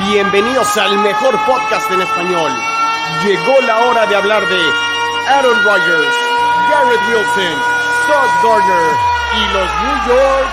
[0.00, 2.52] Bienvenidos al mejor podcast en español.
[3.24, 4.60] Llegó la hora de hablar de
[5.28, 6.14] Aaron Rodgers,
[6.70, 7.58] Garrett Wilson,
[8.06, 8.94] Sauce Gardner
[9.34, 10.48] y los New York.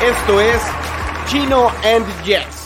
[0.00, 0.62] Esto es
[1.26, 2.61] Chino and Jets.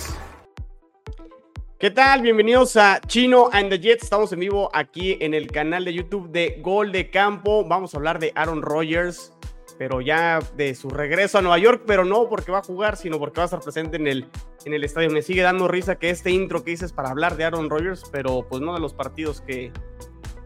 [1.87, 2.21] ¿Qué tal?
[2.21, 4.02] Bienvenidos a Chino and the Jets.
[4.02, 7.65] Estamos en vivo aquí en el canal de YouTube de Gol de Campo.
[7.65, 9.33] Vamos a hablar de Aaron Rodgers,
[9.79, 13.20] pero ya de su regreso a Nueva York, pero no porque va a jugar, sino
[13.20, 14.27] porque va a estar presente en el,
[14.65, 15.10] en el estadio.
[15.10, 18.45] Me sigue dando risa que este intro que dices para hablar de Aaron Rodgers, pero
[18.48, 19.71] pues no de los partidos que,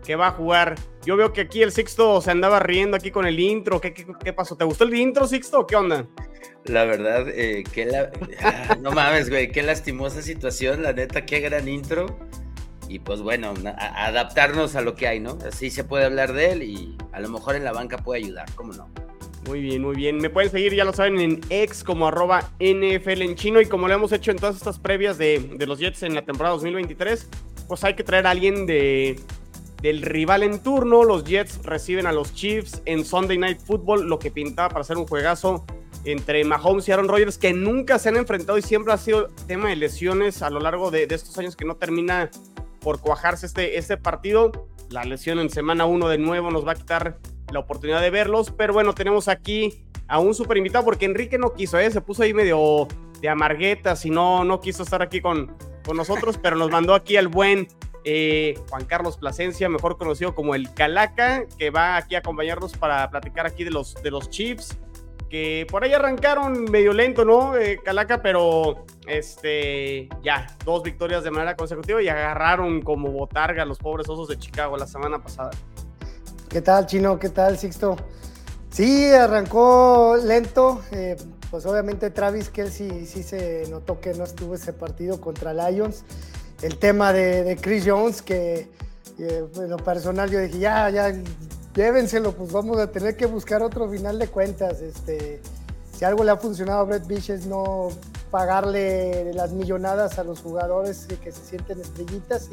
[0.04, 0.74] que va a jugar.
[1.04, 3.80] Yo veo que aquí el Sixto se andaba riendo aquí con el intro.
[3.80, 4.56] ¿Qué, qué, qué pasó?
[4.56, 5.66] ¿Te gustó el intro, Sixto?
[5.66, 6.06] ¿Qué onda?
[6.64, 8.10] La verdad, eh, que la...
[8.42, 12.06] Ah, no mames, güey, qué lastimosa situación, la neta, qué gran intro.
[12.88, 15.38] Y pues bueno, a adaptarnos a lo que hay, ¿no?
[15.46, 18.48] Así se puede hablar de él y a lo mejor en la banca puede ayudar,
[18.56, 18.90] ¿cómo no?
[19.46, 20.18] Muy bien, muy bien.
[20.18, 23.88] Me pueden seguir, ya lo saben, en ex como arroba NFL en chino y como
[23.88, 27.28] lo hemos hecho en todas estas previas de, de los Jets en la temporada 2023,
[27.68, 29.20] pues hay que traer a alguien de,
[29.82, 31.04] del rival en turno.
[31.04, 34.96] Los Jets reciben a los Chiefs en Sunday Night Football, lo que pintaba para ser
[34.96, 35.64] un juegazo
[36.04, 39.68] entre Mahomes y Aaron Rodgers, que nunca se han enfrentado y siempre ha sido tema
[39.68, 42.30] de lesiones a lo largo de, estos años que no termina
[42.80, 44.68] por cuajarse este, este partido.
[44.88, 47.18] La lesión en semana 1 de nuevo nos va a quitar
[47.52, 51.52] la oportunidad de verlos, pero bueno, tenemos aquí a un super invitado porque Enrique no
[51.52, 51.90] quiso, ¿eh?
[51.90, 52.88] se puso ahí medio
[53.20, 57.16] de amarguetas y no, no quiso estar aquí con, con nosotros, pero nos mandó aquí
[57.16, 57.68] al buen
[58.04, 63.10] eh, Juan Carlos Plasencia, mejor conocido como el Calaca, que va aquí a acompañarnos para
[63.10, 64.78] platicar aquí de los, de los Chiefs
[65.30, 67.56] que por ahí arrancaron medio lento, ¿no?
[67.56, 73.64] Eh, Calaca, pero este, ya, dos victorias de manera consecutiva y agarraron como botarga a
[73.64, 75.52] los pobres osos de Chicago la semana pasada.
[76.48, 77.18] ¿Qué tal, Chino?
[77.20, 77.96] ¿Qué tal, Sixto?
[78.70, 80.82] Sí, arrancó lento.
[80.90, 81.16] Eh,
[81.48, 86.04] pues obviamente Travis Kelsey sí se notó que no estuvo ese partido contra Lions.
[86.62, 88.68] El tema de, de Chris Jones, que
[89.18, 91.12] en lo personal yo dije, ya, ya,
[91.74, 94.80] llévenselo, pues vamos a tener que buscar otro final de cuentas.
[94.80, 95.40] Este,
[95.96, 97.88] si algo le ha funcionado a Brett Bish es no
[98.30, 102.48] pagarle las millonadas a los jugadores que se sienten estrellitas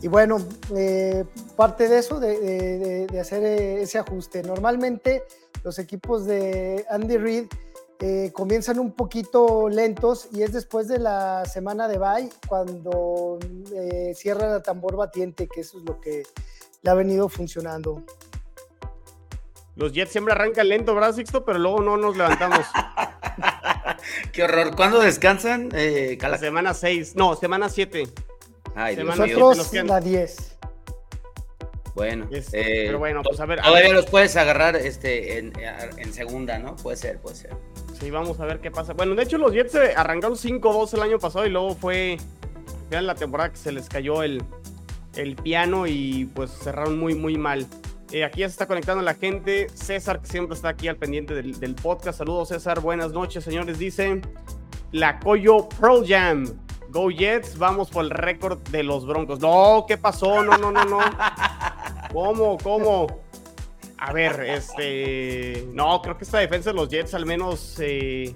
[0.00, 0.38] y, bueno,
[0.74, 1.24] eh,
[1.56, 4.42] parte de eso, de, de, hacer ese ajuste.
[4.42, 5.24] Normalmente
[5.64, 7.46] los equipos de Andy Reid
[8.00, 13.38] eh, comienzan un poquito lentos y es después de la semana de bye cuando
[13.74, 16.22] eh, cierran a tambor batiente, que eso es lo que
[16.82, 18.04] le ha venido funcionando.
[19.74, 21.44] Los Jets siempre arrancan lento, ¿verdad, Sixto?
[21.44, 22.66] Pero luego no nos levantamos.
[24.32, 24.74] Qué horror.
[24.74, 25.70] ¿Cuándo descansan?
[25.72, 27.14] Eh, la semana 6.
[27.14, 28.08] No, semana 7.
[28.74, 30.57] Ay, semana Nosotros la 10.
[31.98, 33.58] Bueno, eh, pero bueno, pues a ver.
[33.58, 33.92] Todavía a ver.
[33.92, 35.52] los puedes agarrar este, en,
[35.96, 36.76] en, segunda, ¿no?
[36.76, 37.50] Puede ser, puede ser.
[37.98, 38.92] Sí, vamos a ver qué pasa.
[38.92, 42.16] Bueno, de hecho, los Jets arrancaron 5-2 el año pasado y luego fue.
[42.88, 44.44] Vean la temporada que se les cayó el,
[45.16, 47.66] el piano y pues cerraron muy, muy mal.
[48.12, 49.66] Eh, aquí ya se está conectando la gente.
[49.74, 52.18] César, que siempre está aquí al pendiente del, del, podcast.
[52.18, 52.78] Saludos, César.
[52.78, 53.76] Buenas noches, señores.
[53.76, 54.22] Dice
[54.92, 56.46] la Coyo Pearl Jam.
[56.90, 59.40] Go Jets, vamos por el récord de los Broncos.
[59.40, 60.42] No, ¿qué pasó?
[60.42, 61.00] No, no, no, no.
[62.12, 62.56] ¿Cómo?
[62.58, 63.06] ¿Cómo?
[63.98, 65.68] A ver, este.
[65.72, 67.76] No, creo que esta defensa de los Jets al menos.
[67.80, 68.34] Eh...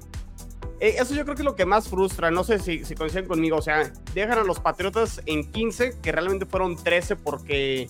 [0.80, 2.30] Eso yo creo que es lo que más frustra.
[2.30, 3.56] No sé si, si coinciden conmigo.
[3.56, 7.88] O sea, dejan a los Patriotas en 15, que realmente fueron 13 porque.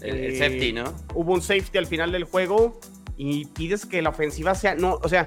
[0.00, 0.84] El, el safety, ¿no?
[1.14, 2.78] Hubo un safety al final del juego
[3.16, 4.74] y pides que la ofensiva sea.
[4.74, 5.26] No, o sea,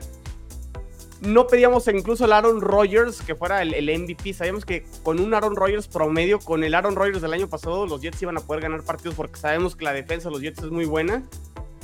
[1.22, 4.34] no pedíamos incluso al Aaron Rodgers que fuera el, el, MVP.
[4.34, 8.02] Sabíamos que con un Aaron Rodgers promedio, con el Aaron Rodgers del año pasado, los
[8.02, 10.70] Jets iban a poder ganar partidos porque sabemos que la defensa de los Jets es
[10.70, 11.24] muy buena.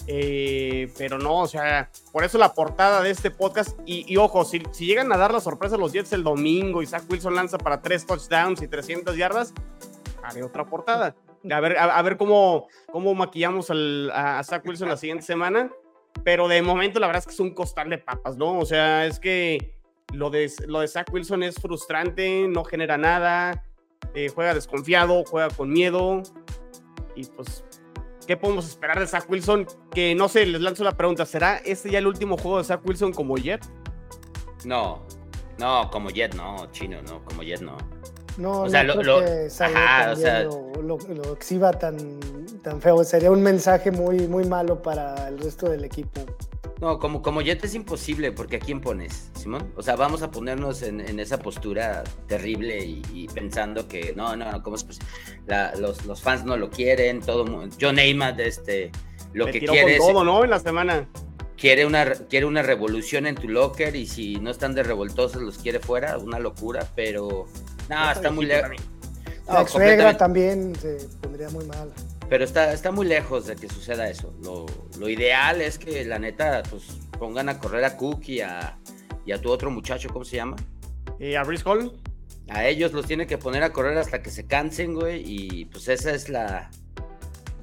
[0.05, 3.79] Eh, pero no, o sea, por eso la portada de este podcast.
[3.85, 6.81] Y, y ojo, si, si, llegan a dar la sorpresa a los Jets el domingo
[6.81, 9.53] y Zach Wilson lanza para tres touchdowns y 300 yardas,
[10.21, 11.15] haré otra portada.
[11.49, 15.71] A ver, a, ver cómo, cómo maquillamos a, a Zach Wilson la siguiente semana
[16.23, 18.57] pero de momento la verdad es que es un costal de papas, ¿no?
[18.57, 19.77] O sea, es que
[20.13, 23.65] lo de, lo de Zach Wilson es frustrante, no genera nada,
[24.13, 26.21] eh, juega desconfiado, juega con miedo,
[27.15, 27.63] y pues,
[28.27, 29.67] ¿qué podemos esperar de Zach Wilson?
[29.91, 32.81] Que no sé, les lanzo la pregunta, ¿será este ya el último juego de Zach
[32.85, 33.65] Wilson como Jet?
[34.65, 35.05] No,
[35.59, 37.77] no, como Jet no, chino, no, como Jet no.
[38.37, 41.33] No, o sea, no lo, creo lo, que salga ajá, o sea, lo, lo, lo,
[41.33, 42.19] exhiba tan,
[42.61, 43.03] tan feo.
[43.03, 46.21] Sería un mensaje muy, muy malo para el resto del equipo.
[46.81, 49.71] No, como, como Jet es imposible, porque ¿a quién pones, Simón?
[49.77, 54.35] O sea, vamos a ponernos en, en esa postura terrible y, y, pensando que no,
[54.35, 55.07] no, no, ¿cómo es posible?
[55.45, 57.45] La, los, los, fans no lo quieren, todo
[57.79, 58.91] John Neymar, este,
[59.31, 60.43] Lo que quiere todo, ¿no?
[60.43, 61.07] En la semana.
[61.63, 65.57] Quiere una, quiere una revolución en tu locker y si no están de revoltosos los
[65.59, 67.47] quiere fuera, una locura, pero
[67.89, 68.71] no, está muy lejos.
[69.47, 71.93] La suegra también se pondría muy mal.
[72.27, 74.33] Pero está, está muy lejos de que suceda eso.
[74.43, 74.65] Lo,
[74.99, 76.83] lo ideal es que la neta, pues
[77.17, 78.77] pongan a correr a Cook y a,
[79.25, 80.57] y a tu otro muchacho, ¿cómo se llama?
[81.17, 81.93] ¿Y a Brice Hall?
[82.49, 85.23] A ellos los tiene que poner a correr hasta que se cansen, güey.
[85.25, 86.69] Y pues esa es la,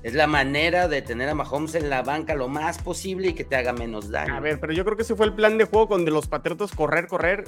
[0.02, 3.44] es la manera de tener a Mahomes en la banca lo más posible y que
[3.44, 4.35] te haga menos daño.
[4.35, 6.73] A ver, pero yo creo que ese fue el plan de juego con los Patriotas
[6.73, 7.44] correr, correr.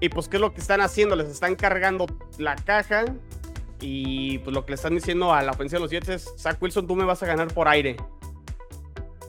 [0.00, 1.16] Y pues, ¿qué es lo que están haciendo?
[1.16, 2.06] Les están cargando
[2.38, 3.04] la caja.
[3.80, 6.60] Y pues lo que le están diciendo a la ofensiva de los Jets es, Zach
[6.60, 7.96] Wilson, tú me vas a ganar por aire.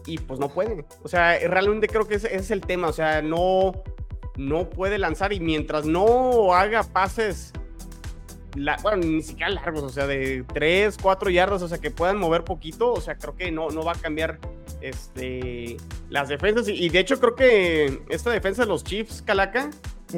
[0.06, 0.86] Y pues no puede.
[1.04, 2.88] O sea, realmente creo que ese, ese es el tema.
[2.88, 3.84] O sea, no,
[4.38, 5.34] no puede lanzar.
[5.34, 7.52] Y mientras no haga pases,
[8.56, 12.18] la- bueno, ni siquiera largos, o sea, de 3, 4 yardas, o sea, que puedan
[12.18, 12.92] mover poquito.
[12.94, 14.40] O sea, creo que no, no va a cambiar
[14.82, 15.78] este,
[16.10, 16.68] las defensas.
[16.68, 19.70] Y, y de hecho, creo que esta defensa de los Chiefs, Calaca,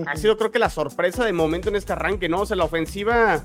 [0.08, 2.42] ha sido creo que la sorpresa de momento en este arranque, ¿no?
[2.42, 3.44] O sea, la ofensiva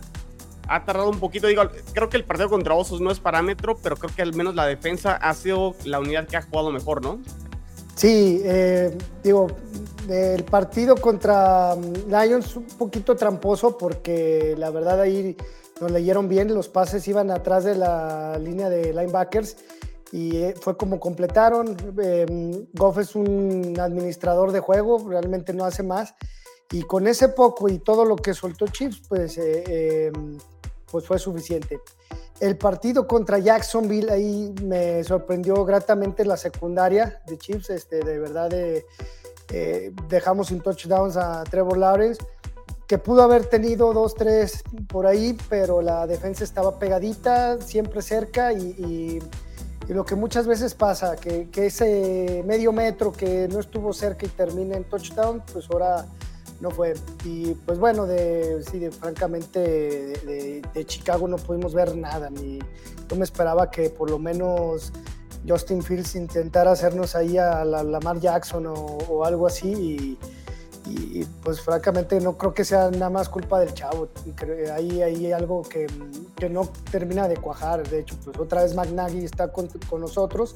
[0.68, 1.46] ha tardado un poquito.
[1.46, 1.62] Digo,
[1.94, 4.66] creo que el partido contra Osos no es parámetro, pero creo que al menos la
[4.66, 7.20] defensa ha sido la unidad que ha jugado mejor, ¿no?
[7.94, 9.48] Sí, eh, digo,
[10.08, 15.36] el partido contra mm, Lions un poquito tramposo porque la verdad ahí
[15.80, 19.56] nos leyeron bien, los pases iban atrás de la línea de linebackers
[20.12, 21.76] y eh, fue como completaron.
[22.02, 26.14] Eh, Goff es un administrador de juego, realmente no hace más.
[26.72, 30.12] Y con ese poco y todo lo que soltó Chiefs, pues, eh, eh,
[30.90, 31.80] pues fue suficiente.
[32.38, 37.70] El partido contra Jacksonville, ahí me sorprendió gratamente la secundaria de Chiefs.
[37.70, 38.86] Este, de verdad, eh,
[39.52, 42.22] eh, dejamos sin touchdowns a Trevor Lawrence,
[42.86, 48.52] que pudo haber tenido dos, tres por ahí, pero la defensa estaba pegadita, siempre cerca
[48.52, 49.20] y,
[49.88, 54.76] lo que muchas veces pasa, que, ese medio metro que no estuvo cerca y termina
[54.76, 56.06] en touchdown, pues ahora
[56.60, 56.94] no fue.
[57.24, 62.30] Y pues bueno, de, sí, francamente de Chicago no pudimos ver nada.
[62.30, 62.60] Ni,
[63.10, 64.92] yo me esperaba que por lo menos
[65.48, 70.18] Justin Fields intentara hacernos ahí a la Lamar Jackson o, algo así.
[70.86, 74.08] Y, pues francamente no creo que sea nada más culpa del chavo.
[74.74, 75.86] Ahí hay algo que,
[76.36, 77.88] que no termina de cuajar.
[77.88, 80.54] De hecho, pues otra vez McNaghy está con, con nosotros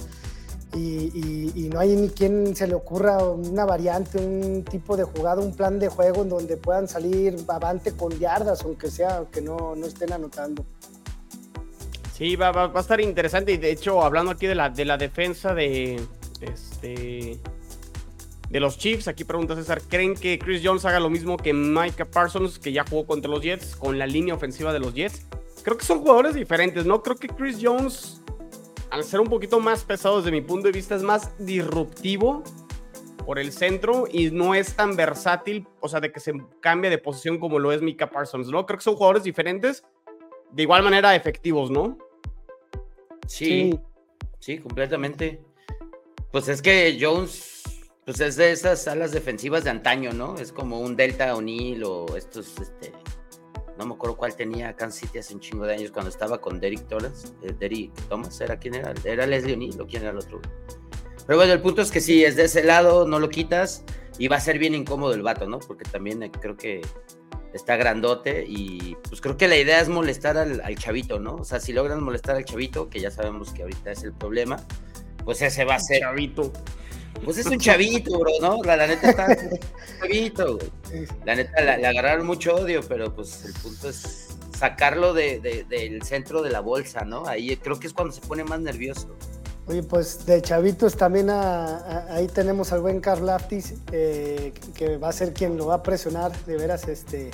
[0.75, 5.41] y, y- no hay ni quien se le ocurra una variante, un tipo de jugada,
[5.41, 9.75] un plan de juego en donde puedan salir avante con yardas, aunque sea, aunque no,
[9.77, 10.65] no estén anotando.
[12.17, 13.53] Sí, va, a estar interesante.
[13.53, 16.01] Y de hecho, hablando aquí de la, de la defensa de
[16.41, 17.41] este
[18.51, 22.05] de los Chiefs, aquí pregunta César, ¿creen que Chris Jones haga lo mismo que Micah
[22.05, 25.27] Parsons, que ya jugó contra los Jets, con la línea ofensiva de los Jets?
[25.65, 27.03] Creo que son jugadores diferentes, ¿no?
[27.03, 28.23] Creo que Chris Jones,
[28.91, 32.45] al ser un poquito más pesado desde mi punto de vista, es más disruptivo
[33.27, 36.99] por el centro y no es tan versátil, o sea, de que se cambie de
[36.99, 38.67] posición como lo es Micah Parsons, ¿no?
[38.67, 39.83] Creo que son jugadores diferentes,
[40.53, 41.99] de igual manera efectivos, ¿no?
[43.27, 43.79] Sí,
[44.39, 45.41] sí, completamente.
[46.31, 47.63] Pues es que Jones,
[48.05, 50.37] pues es de esas alas defensivas de antaño, ¿no?
[50.37, 52.93] Es como un Delta O'Neill o estos, este,
[53.79, 56.61] no me acuerdo cuál tenía Kansas City hace un chingo de años cuando estaba con
[56.61, 58.95] Derek Torres, eh, Derek Thomas, ¿era quién era?
[59.05, 60.41] ¿Era Leslie O'Neill o quién era el otro?
[61.27, 63.85] Pero bueno, el punto es que sí, es de ese lado, no lo quitas
[64.19, 65.59] y va a ser bien incómodo el vato, ¿no?
[65.59, 66.83] Porque también eh, creo que
[67.55, 71.37] está grandote y pues creo que la idea es molestar al, al chavito, ¿no?
[71.37, 74.57] O sea, si logran molestar al chavito, que ya sabemos que ahorita es el problema,
[75.25, 76.53] pues ese va a ser, Chavito.
[77.25, 78.63] pues es un chavito, bro, ¿no?
[78.65, 81.07] La, la neta está un chavito, güey.
[81.25, 85.65] La neta la- le agarraron mucho odio, pero pues el punto es sacarlo de, de-
[85.65, 87.27] del centro de la bolsa, ¿no?
[87.27, 89.17] Ahí creo que es cuando se pone más nervioso.
[89.67, 95.13] Oye, pues de chavitos también ahí tenemos al buen Carl Laftis, eh, que va a
[95.13, 97.31] ser quien lo va a presionar, de veras, este,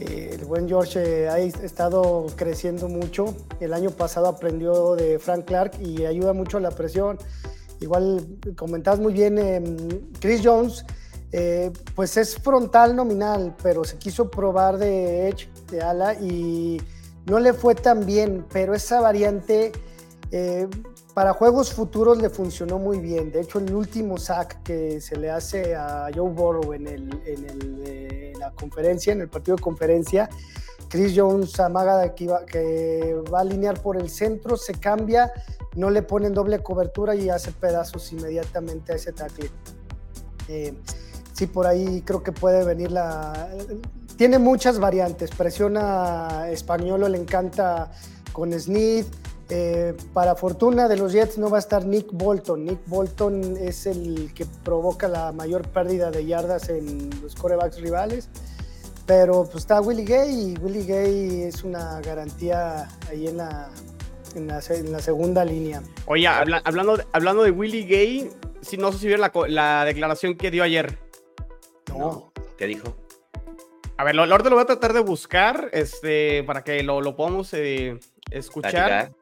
[0.00, 5.44] eh, el buen George eh, ha estado creciendo mucho, el año pasado aprendió de Frank
[5.44, 7.18] Clark y ayuda mucho a la presión.
[7.80, 9.76] Igual comentabas muy bien, em,
[10.18, 10.86] Chris Jones,
[11.32, 16.80] eh, pues es frontal nominal, pero se quiso probar de edge, de ala, y
[17.26, 19.72] no le fue tan bien, pero esa variante
[21.14, 23.32] para juegos futuros le funcionó muy bien.
[23.32, 27.44] De hecho, el último sack que se le hace a Joe Burrow en, el, en
[27.48, 30.28] el, eh, la conferencia, en el partido de conferencia,
[30.88, 35.32] Chris Jones amaga que, iba- que va a alinear por el centro, se cambia,
[35.76, 39.50] no le ponen doble cobertura y hace pedazos inmediatamente a ese tackle.
[40.48, 40.74] Eh,
[41.32, 43.48] sí, por ahí creo que puede venir la...
[44.16, 47.90] Tiene muchas variantes, presiona a Españolo, le encanta
[48.32, 49.06] con Smith,
[49.52, 52.64] Eh, para fortuna de los Jets no va a estar Nick Bolton.
[52.64, 58.28] Nick Bolton es el que provoca la mayor pérdida de yardas en los corebacks rivales.
[59.06, 63.70] Pero pues está Willie Gay y Willie Gay es una garantía ahí en la,
[64.36, 65.82] en la, segunda línea.
[66.06, 68.30] Oye, hablando, de, hablando de Willie Gay,
[68.60, 70.96] si, no sé si vieron la, declaración que dio ayer.
[71.88, 72.32] No.
[72.56, 72.94] ¿Qué dijo?
[73.96, 77.52] A ver, ahorita lo voy a tratar de buscar este, para que lo, lo podamos
[77.52, 77.98] eh,
[78.30, 79.12] escuchar.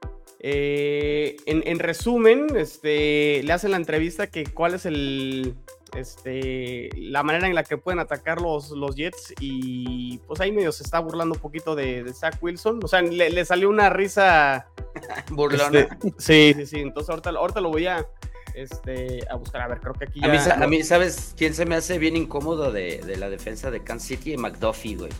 [0.40, 5.56] Eh, en, resumen, este, le hacen la entrevista que cuál es el,
[5.96, 10.70] este, la manera en la que pueden atacar los, los Jets y pues ahí medio
[10.70, 12.80] se está burlando un poquito de, Zach Wilson.
[12.82, 14.68] O sea, le, salió una risa
[15.30, 15.80] burlona.
[15.80, 16.80] Este, sí, sí, sí.
[16.80, 18.06] Entonces ahorita, ahorita lo voy a,
[18.54, 19.62] este, a buscar.
[19.62, 20.54] A ver, creo que aquí ya...
[20.54, 24.06] A mí, ¿sabes quién se me hace bien incómodo de, de la defensa de Kansas
[24.08, 24.36] City?
[24.36, 25.10] McDuffie, güey.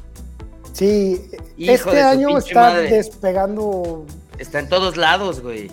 [0.72, 1.20] Sí,
[1.58, 4.06] este año está despegando.
[4.38, 5.70] Está en todos lados, güey.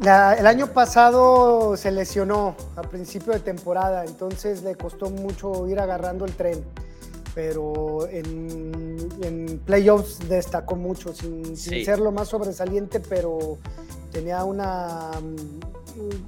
[0.00, 6.24] el año pasado se lesionó a principio de temporada, entonces le costó mucho ir agarrando
[6.24, 6.64] el tren.
[7.34, 13.58] Pero en, playoffs destacó mucho, sin, ser lo más sobresaliente, pero
[14.10, 15.10] tenía una,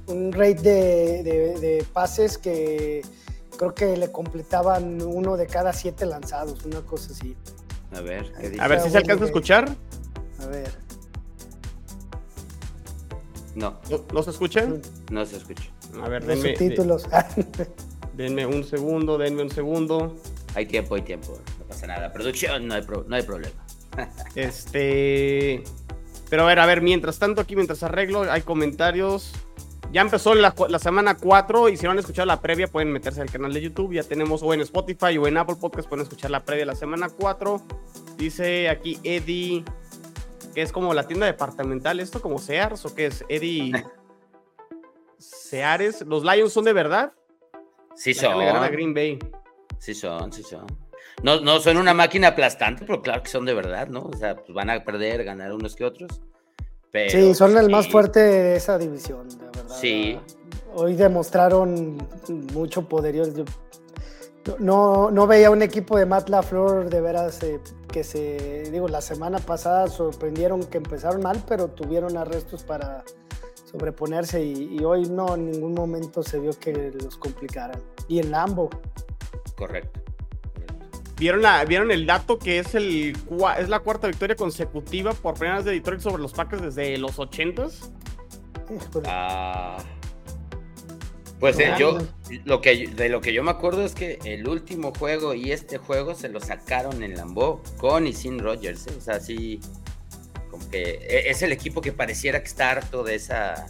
[0.07, 3.03] un rate de pases que
[3.59, 7.37] creo que le completaban uno de cada siete lanzados, una cosa así.
[7.95, 8.63] A ver, ¿qué dice?
[8.63, 9.69] A ver si se alcanza a escuchar.
[10.41, 10.88] A ver.
[13.59, 13.77] No.
[14.13, 14.69] ¿No, se escucha?
[15.11, 15.65] No se escucha.
[16.01, 16.57] A ver, denme.
[16.57, 17.09] Subtítulos.
[18.15, 20.17] denme un segundo, denme un segundo.
[20.55, 21.37] Hay tiempo, hay tiempo.
[21.59, 22.13] No pasa nada.
[22.13, 23.67] Producción, no hay, no hay problema.
[24.37, 25.65] este.
[26.31, 29.33] Pero a ver, a ver, mientras tanto, aquí mientras arreglo, hay comentarios.
[29.91, 33.31] Ya empezó la, semana 4 y si no han escuchado la previa pueden meterse al
[33.31, 33.95] canal de YouTube.
[33.95, 36.75] Ya tenemos o en Spotify o en Apple Podcast pueden escuchar la previa de la
[36.77, 37.61] semana 4.
[38.19, 39.65] Dice aquí Eddie,
[40.59, 43.73] que es como la tienda departamental, esto como Sears o qué es Eddie
[45.19, 46.03] Seares.
[46.03, 47.13] ¿Los Lions son de verdad?
[47.95, 48.41] Sí son.
[48.73, 49.21] Green Bay.
[49.79, 50.67] Sí son, sí son.
[51.23, 54.01] No, no son una máquina aplastante, pero claro que son de verdad, ¿no?
[54.01, 56.21] O sea, pues van a perder, ganar unos que otros
[57.09, 59.77] sí, son el más fuerte de esa división, de verdad.
[59.81, 60.19] Sí.
[60.75, 61.99] Hoy demostraron
[62.53, 63.23] mucho poderío.
[64.59, 67.61] no, no veía un equipo de Matt LaFleur de veras eh,
[67.99, 73.03] que se, digo, la semana pasada sorprendieron que empezaron mal, pero tuvieron arrestos para
[73.65, 77.83] sobreponerse y, hoy no, en ningún momento se vio que los complicaran.
[78.07, 78.71] Y en Lambo.
[79.57, 80.01] Correcto.
[81.17, 83.17] ¿Vieron, la, ¿Vieron el dato que es, el,
[83.59, 87.19] es la cuarta victoria consecutiva por primera vez de Detroit sobre los Packers desde los
[87.19, 87.91] 80s?
[89.07, 89.77] Ah,
[91.41, 91.99] pues eh, yo,
[92.45, 95.79] lo que, de lo que yo me acuerdo es que el último juego y este
[95.79, 98.87] juego se lo sacaron en Lambeau, con y sin Rodgers.
[98.89, 98.95] ¿eh?
[98.97, 99.61] O sea, sí,
[100.51, 103.67] como que e, es el equipo que pareciera que está harto de esa...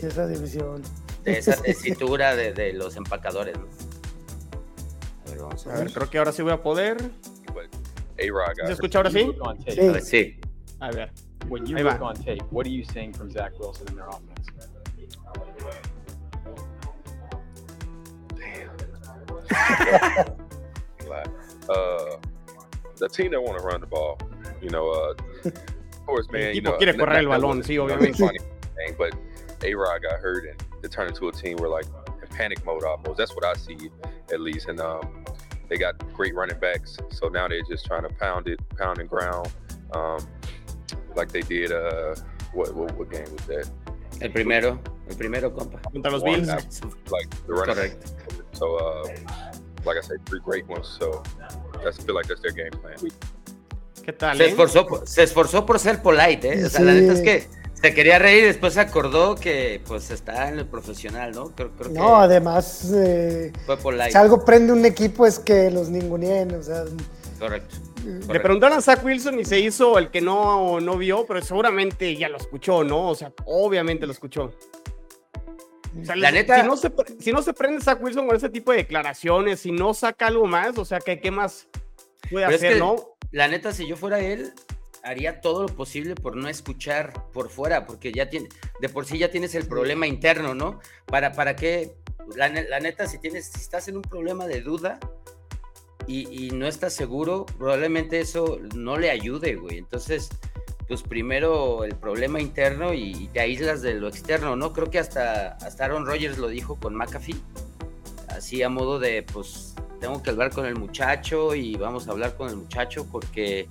[0.00, 0.82] de esa división.
[1.24, 3.66] De esa tesitura de, de los empacadores, ¿no?
[5.48, 5.92] a ver.
[5.92, 6.98] creo que ahora sí voy a poder.
[8.66, 9.32] ¿Se escucha ahora sí?
[9.68, 10.00] Sí.
[10.02, 10.40] sí.
[10.80, 11.10] A ver.
[11.48, 14.39] When you look on tape, what are you seeing from Zach Wilson in their offense?
[21.68, 22.16] uh,
[22.96, 24.18] the team that want to run the ball,
[24.62, 25.14] you know, uh,
[25.44, 28.38] of course, man, you know, quiere correr el balón, sí, obviamente.
[28.96, 29.14] But
[29.62, 31.84] A Rod got hurt and it turned into a team where like
[32.22, 33.18] in panic mode almost.
[33.18, 33.90] That's what I see
[34.32, 35.24] at least, and um,
[35.68, 36.96] they got great running backs.
[37.10, 39.50] So now they're just trying to pound it, pound and ground,
[39.92, 40.26] um,
[41.14, 41.72] like they did.
[41.72, 42.14] Uh,
[42.52, 43.70] what, what, what game was that?
[44.20, 44.78] El primero,
[45.08, 45.80] el primero, compa.
[45.92, 46.48] Contra los Bills.
[47.10, 47.92] Like the running.
[48.52, 49.08] So, uh,
[49.84, 50.86] like I said, three great ones.
[50.86, 51.22] So
[51.82, 52.96] that's I feel like that's their game plan.
[54.04, 54.36] ¿Qué tal?
[54.36, 54.48] Se, eh?
[54.48, 56.64] esforzó, se esforzó por ser polite, ¿eh?
[56.64, 56.86] O sea, sí.
[56.86, 57.48] la neta es que
[57.80, 61.54] se quería reír y después se acordó que pues está en el profesional, ¿no?
[61.54, 63.52] Creo, creo no, además, eh,
[64.10, 66.84] si algo prende un equipo es que los ninguneen, o sea.
[67.38, 67.76] Correcto.
[68.04, 72.16] Le preguntaron a Zach Wilson y se hizo el que no, no vio, pero seguramente
[72.16, 73.08] ya lo escuchó, ¿no?
[73.08, 74.52] O sea, obviamente lo escuchó.
[75.98, 76.60] O sea, la neta.
[76.60, 79.72] Si no, se, si no se prende Zach Wilson con ese tipo de declaraciones, si
[79.72, 81.68] no saca algo más, o sea, ¿qué, qué más
[82.30, 83.16] puede hacer, no?
[83.32, 84.52] La neta, si yo fuera él,
[85.02, 88.48] haría todo lo posible por no escuchar por fuera, porque ya tiene,
[88.80, 90.80] de por sí ya tienes el problema interno, ¿no?
[91.06, 91.94] ¿Para, para qué?
[92.36, 95.00] La, neta, si, tienes, si estás en un problema de duda
[96.06, 99.78] y, no estás seguro, probablemente eso no le ayude, güey.
[99.78, 100.28] Entonces,
[100.90, 104.72] pues primero el problema interno y, te aíslas de lo externo, ¿no?
[104.72, 107.36] Creo que hasta, hasta Aaron Rodgers lo dijo con McAfee,
[108.26, 112.36] así a modo de, pues, tengo que hablar con el muchacho y vamos a hablar
[112.36, 113.68] con el muchacho porque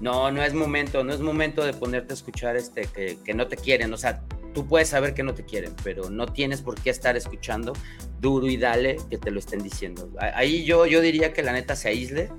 [0.00, 3.46] No, no es momento, no es momento de ponerte a escuchar este que, que no
[3.46, 3.92] te quieren.
[3.92, 4.20] O sea,
[4.52, 7.72] tú puedes saber que no te quieren, pero no tienes por qué estar escuchando
[8.20, 10.10] duro y dale que te lo estén diciendo.
[10.34, 12.30] Ahí yo, yo diría que la neta se aísle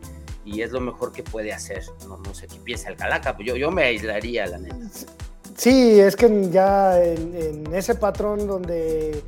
[0.51, 1.83] y es lo mejor que puede hacer.
[2.07, 4.75] No, no sé qué piensa el Calaca, pues yo, yo me aislaría, la neta.
[5.55, 9.21] Sí, es que ya en, ese patrón donde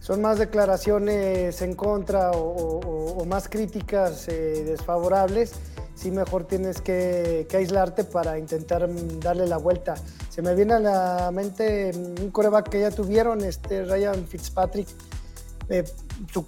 [0.00, 5.52] son más declaraciones en contra o, más críticas eh, desfavorables,
[5.94, 8.88] sí mejor tienes que, aislarte para intentar
[9.20, 9.94] darle la vuelta.
[10.28, 14.88] Se me viene a la mente un coreback que ya tuvieron, este Ryan Fitzpatrick.
[15.68, 15.84] Eh,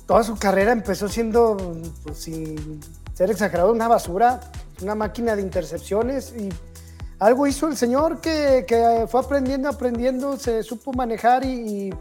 [0.07, 1.57] toda su carrera empezó siendo,
[2.05, 2.81] pues, sin
[3.17, 4.41] ser exagerado, una basura,
[4.83, 6.51] una máquina de intercepciones y
[7.19, 11.95] algo hizo el señor que, fue aprendiendo, aprendiendo, se supo manejar y,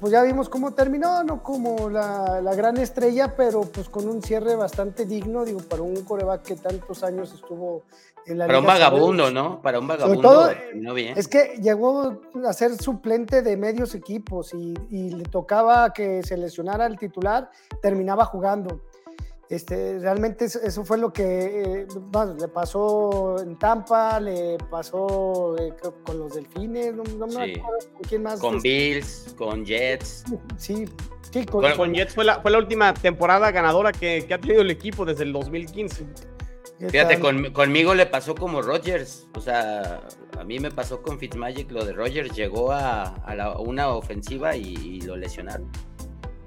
[0.00, 4.56] pues ya vimos cómo terminó, no como la, gran estrella, pero pues con un cierre
[4.56, 7.82] bastante digno, digo, para un coreback que tantos años estuvo
[8.24, 9.60] en la Para un vagabundo, ¿no?
[9.60, 10.48] Para un vagabundo.
[10.74, 11.18] no bien.
[11.18, 16.38] Es que llegó a ser suplente de medios equipos y, y le tocaba que se
[16.38, 17.50] lesionara el titular,
[17.82, 18.80] terminaba jugando.
[19.48, 21.86] Este, realmente eso fue lo que eh,
[22.40, 25.72] le pasó en Tampa, le pasó eh,
[26.04, 28.40] con los Delfines, no, me acuerdo con quién más.
[28.40, 30.24] Con Bills, con Jets.
[31.28, 35.04] Sí, con, Jets fue la, fue la última temporada ganadora que, ha tenido el equipo
[35.04, 36.06] desde el 2015.
[36.78, 37.20] Fíjate,
[37.52, 40.00] conmigo le pasó como Rodgers, o sea,
[40.38, 43.14] a mí me pasó con Fitzmagic lo de Rodgers, llegó a,
[43.58, 45.70] una ofensiva y, lo lesionaron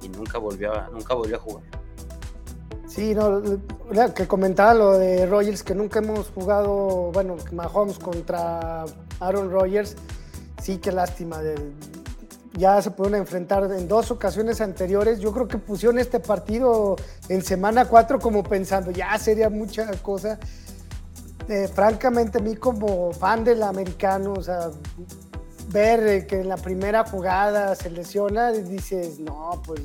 [0.02, 1.79] y nunca volvió nunca volvió a jugar.
[2.90, 3.44] Sí, no,
[4.16, 8.84] que comentaba lo de Rogers, que nunca hemos jugado, bueno, Mahomes contra
[9.20, 9.96] Aaron Rodgers.
[10.60, 11.40] Sí, qué lástima.
[12.54, 15.20] ya se pudieron enfrentar en dos ocasiones anteriores.
[15.20, 16.96] Yo creo que pusieron este partido
[17.30, 20.40] en semana 4 como pensando, ya sería mucha cosa.
[21.48, 24.72] Eh, francamente, a mí como fan del americano, o sea,
[25.72, 29.82] ver que en la primera jugada se lesiona, dices, no, pues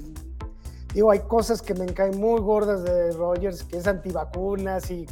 [0.94, 5.06] Digo, hay cosas que me caen muy gordas de Rogers, que es antivacunas y,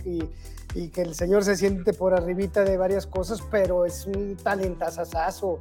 [0.74, 5.58] y, que el señor se siente por arribita de varias cosas, pero es un talentazazazo.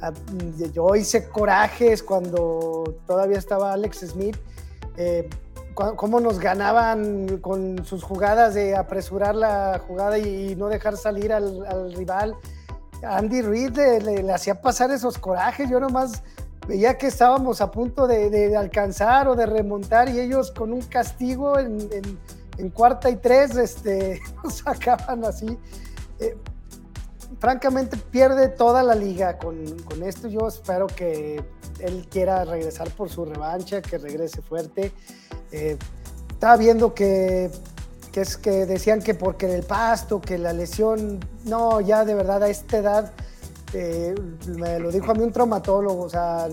[0.00, 0.12] Ah,
[0.72, 4.36] yo hice corajes cuando todavía estaba Alex Smith.
[4.96, 5.30] Eh,
[5.74, 11.94] cómo nos ganaban con sus jugadas de apresurar la jugada y, no dejar salir al,
[11.94, 12.34] rival.
[13.02, 15.70] Andy Reid le, le, hacía pasar esos corajes.
[15.70, 16.22] Yo nomás
[16.66, 21.58] veía que estábamos a punto de, alcanzar o de remontar y ellos con un castigo
[21.58, 22.18] en,
[22.74, 25.58] cuarta y tres este, nos sacaban así.
[26.20, 26.36] Eh,
[27.40, 29.64] francamente pierde toda la liga con,
[30.04, 30.28] esto.
[30.28, 31.42] Yo espero que
[31.80, 34.92] él quiera regresar por su revancha, que regrese fuerte.
[35.50, 35.76] Eh,
[36.30, 37.50] estaba viendo que,
[38.12, 42.44] que, es que decían que porque el pasto, que la lesión, no, ya de verdad
[42.44, 43.12] a esta edad
[43.74, 44.14] eh,
[44.58, 46.48] me lo dijo a mí un traumatólogo, o sea,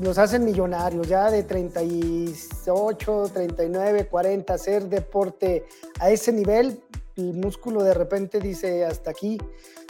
[0.00, 5.64] los hacen millonarios, ya de 38, 39, 40, hacer deporte
[6.00, 6.80] a ese nivel,
[7.16, 9.38] el músculo de repente dice hasta aquí.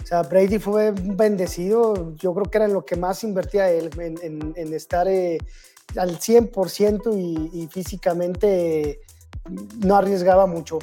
[0.02, 3.90] O sea, Brady fue bendecido, yo creo que era en lo que más invertía él,
[3.98, 5.38] en, estar eh,
[5.96, 9.00] al 100% y, y físicamente
[9.84, 10.78] no arriesgaba mucho.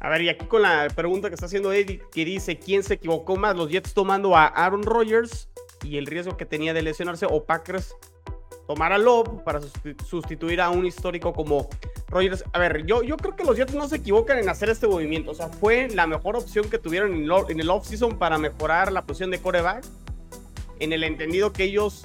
[0.00, 2.94] A ver, y aquí con la pregunta que está haciendo Eddie, que dice, ¿quién se
[2.94, 3.56] equivocó más?
[3.56, 5.48] ¿Los Jets tomando a Aaron Rodgers
[5.82, 7.96] y el riesgo que tenía de lesionarse o Packers
[8.68, 9.60] tomar a Love para
[10.06, 11.68] sustituir a un histórico como
[12.08, 12.44] Rodgers?
[12.52, 15.32] A ver, yo, yo creo que los Jets no se equivocan en hacer este movimiento.
[15.32, 19.04] O sea, fue la mejor opción que tuvieron en, en el off-season para mejorar la
[19.04, 19.84] posición de coreback.
[20.78, 22.02] En el entendido que ellos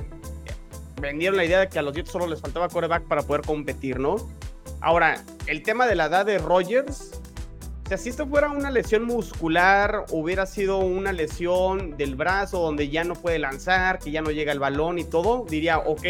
[1.00, 4.00] vendieron la idea de que a los Jets solo les faltaba coreback para poder competir,
[4.00, 4.16] ¿no?
[4.82, 7.22] Ahora, el tema de la edad de Rodgers
[7.84, 12.89] o sea, si esto fuera una lesión muscular, hubiera sido una lesión del brazo donde
[12.89, 16.06] ya no puede lanzar, que ya no llega el balón y todo, diría, ok,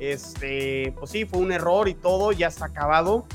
[0.00, 3.26] este, pues sí, fue un error y todo, ya está acabado.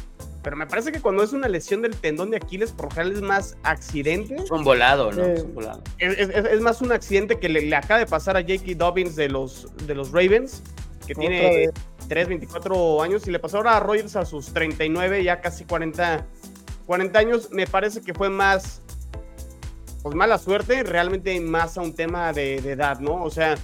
[0.44, 3.22] Pero me parece que cuando es una lesión del tendón de Aquiles, por ejemplo, es
[3.22, 4.36] más accidente.
[4.36, 5.24] Es un volado, ¿no?
[5.24, 5.82] es, un volado.
[6.00, 8.74] Es, más un accidente que le, acaba de pasar a J.K.
[8.76, 10.62] Dobbins de los, de los Ravens,
[11.08, 11.70] que tiene
[12.10, 16.26] 3, 24 años, y le pasó ahora a Rogers a sus 39, ya casi 40
[16.86, 18.82] 40 años me parece que fue más,
[20.02, 23.24] pues mala suerte, realmente más a un tema de, edad, ¿no?
[23.24, 23.56] O sea,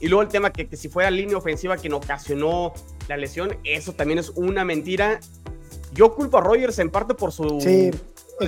[0.00, 2.72] y luego el tema que, que si fuera línea ofensiva quien ocasionó
[3.08, 5.20] la lesión, eso también es una mentira.
[5.92, 7.60] Yo culpo a Rogers en parte por su...
[7.60, 7.90] Sí,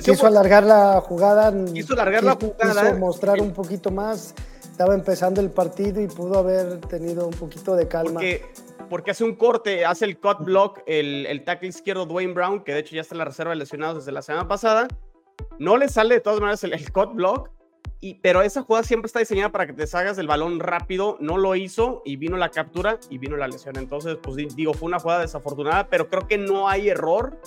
[0.03, 1.53] quiso alargar la jugada.
[1.73, 2.81] Quiso alargar la jugada.
[2.81, 4.33] Quiso mostrar un poquito más.
[4.63, 8.13] Estaba empezando el partido y pudo haber tenido un poquito de calma.
[8.15, 8.45] Porque
[8.89, 12.73] porque hace un corte, hace el cut block el, el tackle izquierdo Dwayne Brown, que
[12.73, 14.87] de hecho ya está en la reserva de lesionados desde la semana pasada.
[15.59, 17.49] No le sale de todas maneras el, el cut block,
[17.99, 21.17] y, pero esa jugada siempre está diseñada para que te salgas del balón rápido.
[21.19, 23.75] No lo hizo y vino la captura y vino la lesión.
[23.77, 27.39] Entonces, pues digo, fue una jugada desafortunada, pero creo que no hay error.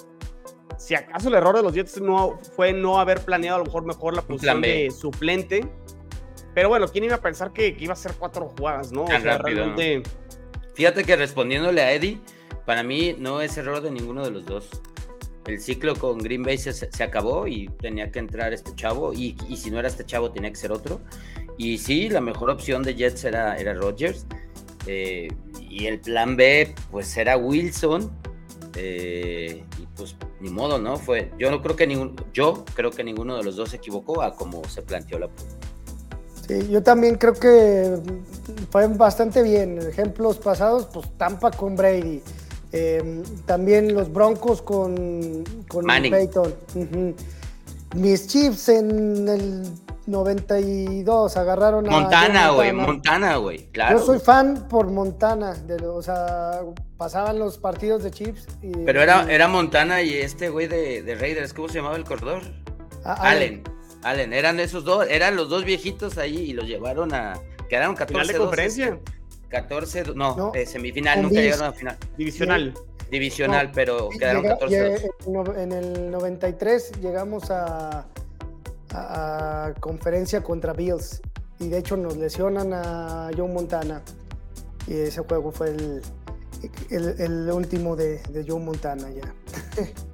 [0.76, 3.84] Si acaso el error de los Jets no fue no haber planeado a lo mejor
[3.84, 5.68] mejor la posición de suplente.
[6.54, 9.06] Pero bueno, ¿quién iba a pensar que, iba a ser cuatro jugadas, no?
[9.06, 10.02] realmente...
[10.80, 12.18] Fíjate que respondiéndole a Eddie,
[12.64, 14.70] para mí no es error de ninguno de los dos
[15.44, 19.70] el ciclo con Green Bay se, acabó y tenía que entrar este chavo, y, si
[19.70, 21.02] no era este chavo tenía que ser otro.
[21.58, 24.26] Y sí, la mejor opción de Jets era, era Rodgers.
[24.86, 25.28] Eh,
[25.68, 28.10] y el plan B, pues era Wilson.
[28.74, 30.96] Eh, y pues ni modo, ¿no?
[30.96, 34.22] Fue, yo no creo que ningún, yo creo que ninguno de los dos se equivocó
[34.22, 35.28] a como se planteó la
[36.50, 37.96] Sí, yo también creo que
[38.70, 39.78] fue bastante bien.
[39.78, 42.22] Ejemplos pasados, pues Tampa con Brady.
[42.72, 46.54] Em, también los Broncos con, con Peyton.
[47.94, 49.62] Mis Chiefs en el
[50.06, 51.90] 92 agarraron a.
[51.90, 53.98] Montana, güey, Montana, güey, claro.
[53.98, 56.62] Yo soy fan por Montana, de, o sea,
[56.96, 58.46] pasaban los partidos de Chiefs.
[58.84, 62.42] Pero era, era Montana y este güey de, de, Raiders, ¿cómo se llamaba el corredor?
[63.04, 63.62] Ah, Allen.
[64.02, 67.38] Allen, eran esos dos, eran los dos viejitos ahí y los llevaron a.
[67.68, 68.98] Quedaron 14 de conferencia?
[69.48, 71.96] 14, no, eh, semifinal, nunca llegaron a final.
[72.16, 72.74] Divisional.
[73.10, 75.10] Divisional, pero quedaron 14.
[75.56, 78.06] En el 93 llegamos a,
[78.92, 81.20] a, conferencia contra Bills
[81.58, 84.02] y de hecho nos lesionan a Joe Montana
[84.86, 86.02] y ese juego fue el,
[86.90, 89.34] el, último de, de, Joe Montana ya.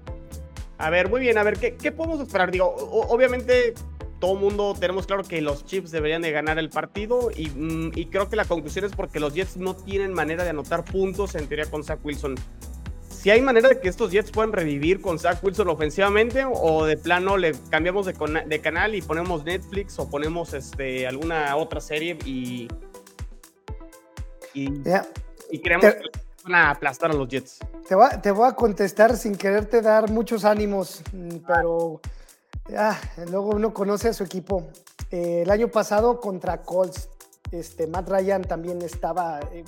[0.79, 2.51] a ver, muy bien, a ver, ¿qué, qué podemos esperar?
[2.51, 3.75] Digo, obviamente
[4.19, 8.29] todo mundo tenemos claro que los Chiefs deberían de ganar el partido mm, y, creo
[8.29, 11.67] que la conclusión es porque los Jets no tienen manera de anotar puntos en teoría
[11.71, 12.37] con Zach Wilson.
[13.11, 16.97] Si hay manera de que estos Jets puedan revivir con Zach Wilson ofensivamente o de
[16.97, 22.69] plano le cambiamos de, canal y ponemos Netflix o ponemos este, alguna otra serie y,
[24.55, 24.71] y,
[25.63, 27.59] creemos que a aplastar a los Jets.
[27.89, 31.03] Te te voy a contestar sin quererte dar muchos ánimos,
[31.47, 32.01] pero...
[32.77, 32.99] Ah,
[33.31, 34.69] luego uno conoce a su equipo.
[35.11, 37.09] Eh, el año pasado contra Colts,
[37.53, 39.65] este, Matt Ryan también estaba, eh,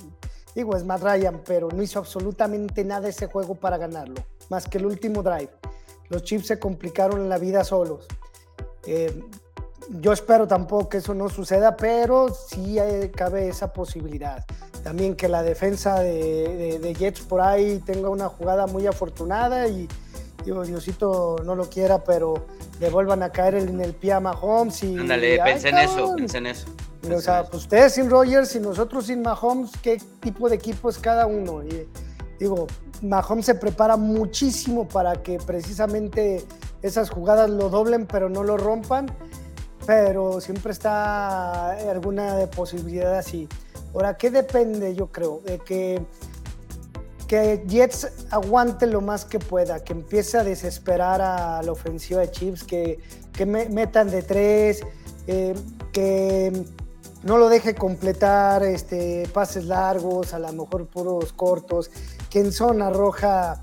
[0.55, 4.17] digo, es Matt Ryan, pero no hizo absolutamente nada ese juego para ganarlo,
[4.51, 5.51] más que el último drive.
[6.09, 8.09] Los Chiefs se complicaron la vida solos.
[8.87, 9.23] Eh,
[9.89, 12.79] yo espero tampoco que eso no suceda, pero sí
[13.15, 14.45] cabe esa posibilidad.
[14.83, 19.89] También que la defensa de, de Jets por ahí tenga una jugada muy afortunada y,
[20.45, 22.47] digo, Diosito no lo quiera, pero
[22.81, 24.97] le vuelvan a caer en el pie a Mahomes y...
[24.97, 26.69] Ándale, pensé en eso, pensé en eso.
[27.13, 30.99] o sea, pues ustedes sin Rogers y nosotros sin Mahomes, ¿qué tipo de equipo es
[30.99, 31.63] cada uno?
[31.65, 31.89] Y,
[32.39, 32.67] digo,
[33.03, 36.45] Mahomes se prepara muchísimo para que precisamente
[36.83, 39.07] esas jugadas lo doblen, pero no lo rompan,
[39.89, 43.49] pero siempre está alguna posibilidad así.
[43.95, 45.41] Ahora, ¿qué depende, yo creo?
[45.47, 46.03] De que
[47.27, 52.31] que Jets aguante lo más que pueda, que empiece a desesperar a la ofensiva de
[52.31, 52.99] Chiefs, que,
[53.33, 54.83] que metan de tres,
[55.27, 55.55] eh,
[55.91, 56.53] que
[57.23, 61.91] no lo deje completar este, pases largos, a lo mejor puros cortos,
[62.29, 63.63] que en zona roja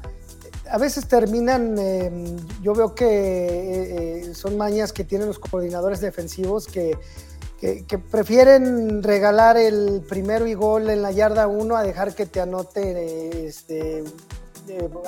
[0.70, 6.02] a veces terminan, em, yo veo que eh, eh, son mañas que tienen los coordinadores
[6.02, 6.98] defensivos que
[7.60, 12.42] que, prefieren regalar el primero y gol en la yarda 1 a dejar que te
[12.42, 14.04] anote este,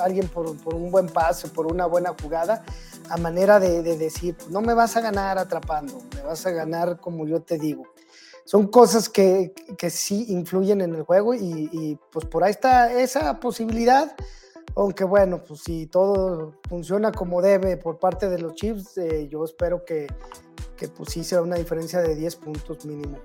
[0.00, 2.64] alguien por, un buen pase, por una buena jugada,
[3.10, 7.26] a manera de, decir, no me vas a ganar atrapando, me vas a ganar como
[7.26, 7.84] yo te digo.
[8.44, 13.38] Son cosas que, que sí influyen en el juego y, pues por ahí está esa
[13.40, 14.16] posibilidad.
[14.78, 19.42] Aunque bueno, pues si todo funciona como debe por parte de los Chiefs, eh, yo
[19.44, 20.06] espero que,
[20.76, 23.18] que pues sí sea una diferencia de 10 puntos mínimo.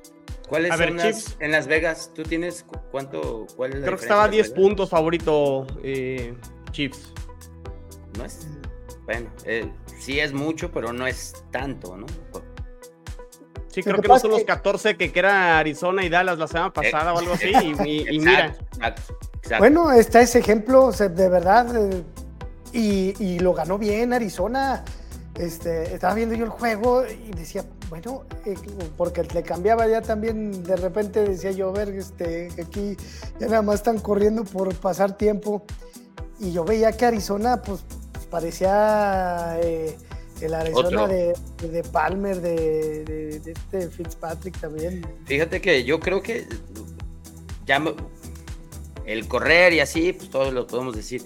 [0.49, 2.09] ¿Cuáles son las, en Las Vegas?
[2.15, 3.45] ¿Tú tienes cuánto?
[3.55, 6.35] Cuál es la Creo que estaba 10 puntos favorito eh,
[6.71, 7.13] Chiefs.
[8.17, 8.47] No es.
[9.05, 12.07] Bueno, eh, sí es mucho, pero no es tanto, ¿no?
[13.67, 17.13] Sí, creo que, no son los 14 que, era Arizona y Dallas la semana pasada
[17.13, 17.51] o algo así.
[17.85, 18.55] Y, mira.
[19.59, 21.75] Bueno, está ese ejemplo, de verdad.
[21.75, 22.03] Eh,
[22.71, 24.83] y, y, lo ganó bien Arizona.
[25.35, 28.55] Este, estaba viendo yo el juego y decía, bueno, eh,
[28.97, 32.95] porque le cambiaba ya también, de repente decía yo, a ver, este, aquí
[33.39, 35.63] ya nada más están corriendo por pasar tiempo.
[36.39, 37.81] Y yo veía que Arizona, pues,
[38.29, 39.95] parecía eh,
[40.41, 45.05] el Arizona de, Palmer, de, este Fitzpatrick también.
[45.25, 46.47] Fíjate que yo creo que
[47.65, 47.79] ya
[49.05, 51.23] el correr y así, pues todos lo podemos decir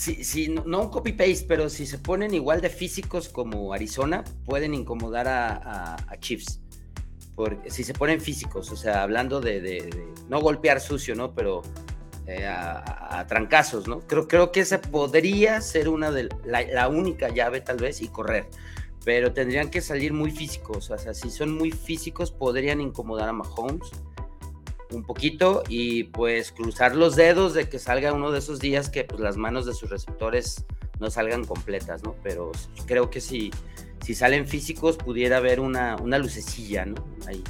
[0.00, 4.72] si, si, no un copy-paste, pero si se ponen igual de físicos como Arizona, pueden
[4.72, 6.60] incomodar a, Chiefs.
[7.34, 9.90] Porque, si se ponen físicos, o sea, hablando de,
[10.30, 11.34] no golpear sucio, ¿no?
[11.34, 11.60] Pero
[12.26, 14.00] eh, a, trancazos, ¿no?
[14.00, 18.46] Creo, creo que esa podría ser una de la, única llave, tal vez, y correr.
[19.04, 20.90] Pero tendrían que salir muy físicos.
[20.90, 23.90] O sea, si son muy físicos, podrían incomodar a Mahomes
[24.90, 29.04] un poquito y pues cruzar los dedos de que salga uno de esos días que
[29.04, 30.64] pues, las manos de sus receptores
[30.98, 32.14] no salgan completas, ¿no?
[32.22, 32.52] Pero
[32.86, 33.50] creo que si,
[34.04, 37.04] si salen físicos pudiera haber una, una lucecilla, ¿no?
[37.26, 37.42] Ahí.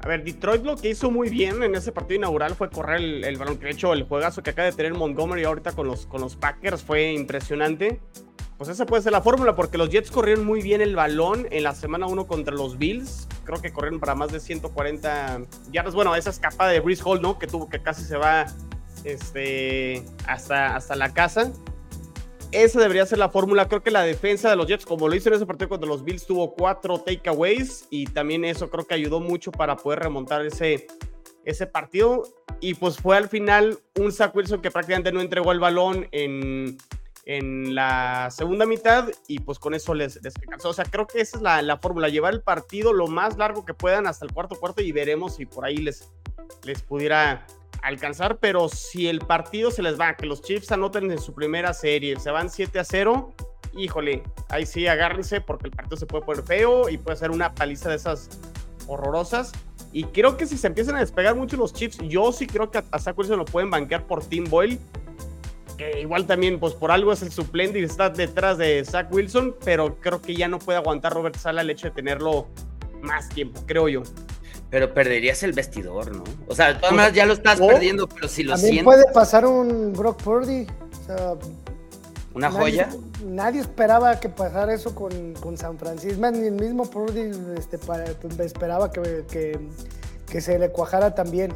[0.00, 3.24] A ver, Detroit lo que hizo muy bien en ese partido inaugural fue correr el,
[3.24, 3.58] el balón.
[3.58, 6.82] De hecho, el juegazo que acaba de tener Montgomery ahorita con los, con los Packers
[6.82, 8.00] fue impresionante.
[8.58, 11.62] Pues esa puede ser la fórmula, porque los Jets corrieron muy bien el balón en
[11.62, 13.28] la semana 1 contra los Bills.
[13.44, 15.94] Creo que corrieron para más de 140 yardas.
[15.94, 17.38] Bueno, esa escapada de Brice Hall, ¿no?
[17.38, 18.46] Que tuvo que casi se va
[19.04, 21.52] este, hasta, hasta la casa.
[22.50, 23.68] Esa debería ser la fórmula.
[23.68, 26.02] Creo que la defensa de los Jets, como lo hizo en ese partido contra los
[26.02, 30.88] Bills, tuvo cuatro takeaways y también eso creo que ayudó mucho para poder remontar ese,
[31.44, 32.24] ese partido.
[32.60, 36.76] Y pues fue al final un Zach Wilson que prácticamente no entregó el balón en
[37.28, 40.70] en la segunda mitad y pues con eso les, descansó.
[40.70, 43.74] O sea, creo que esa es la, fórmula, llevar el partido lo más largo que
[43.74, 46.10] puedan hasta el cuarto cuarto y veremos si por ahí les,
[46.64, 47.46] les pudiera
[47.82, 51.74] alcanzar, pero si el partido se les va, que los Chiefs anoten en su primera
[51.74, 53.34] serie, se van 7 a 0,
[53.76, 57.54] híjole, ahí sí agárrense porque el partido se puede poner feo y puede ser una
[57.54, 58.30] paliza de esas
[58.86, 59.52] horrorosas.
[59.92, 62.78] Y creo que si se empiezan a despegar mucho los Chiefs, yo sí creo que
[62.78, 64.78] a, a se lo pueden banquear por Team Boyle
[65.78, 69.56] que igual también, pues por algo es el suplente y está detrás de Zach Wilson,
[69.64, 72.48] pero creo que ya no puede aguantar Robert Sala el hecho de tenerlo
[73.00, 74.02] más tiempo, creo yo.
[74.70, 76.24] Pero perderías el vestidor, ¿no?
[76.46, 79.46] O sea, de todas maneras ya lo estás perdiendo, pero si lo También puede pasar
[79.46, 80.66] un Brock Purdy.
[80.66, 81.34] O sea,
[82.34, 82.90] ¿Una joya?
[83.24, 86.30] Nadie esperaba que pasara eso con, con San Francisco.
[86.30, 88.04] Ni el mismo Purdy este, para,
[88.44, 89.58] esperaba que, que,
[90.30, 91.54] que se le cuajara también.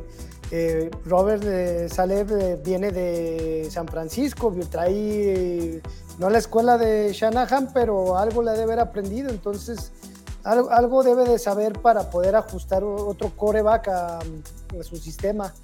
[0.54, 5.80] Eh, Robert eh, eh, viene de San Francisco, trae
[6.18, 9.92] no la escuela de Shanahan, pero algo le debe haber aprendido, entonces
[10.44, 14.18] algo, debe de saber para poder ajustar otro coreback a,
[14.82, 15.54] su sistema.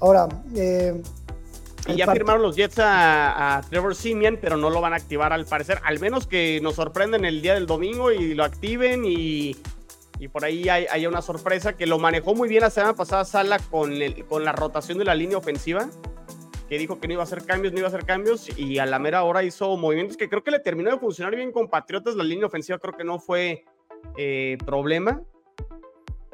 [0.00, 4.96] Ahora, y ya firmaron los Jets a, a, Trevor Simeon, pero no lo van a
[4.96, 5.78] activar al parecer.
[5.84, 9.56] Al menos que nos sorprenden el día del domingo y lo activen y
[10.18, 13.58] y por ahí hay, una sorpresa que lo manejó muy bien la semana pasada Sala
[13.70, 13.92] con,
[14.28, 15.88] con la rotación de la línea ofensiva,
[16.68, 18.86] que dijo que no iba a hacer cambios, no iba a hacer cambios, y a
[18.86, 22.16] la mera hora hizo movimientos que creo que le terminó de funcionar bien con Patriotas.
[22.16, 23.64] La línea ofensiva creo que no fue
[24.16, 25.22] eh, problema.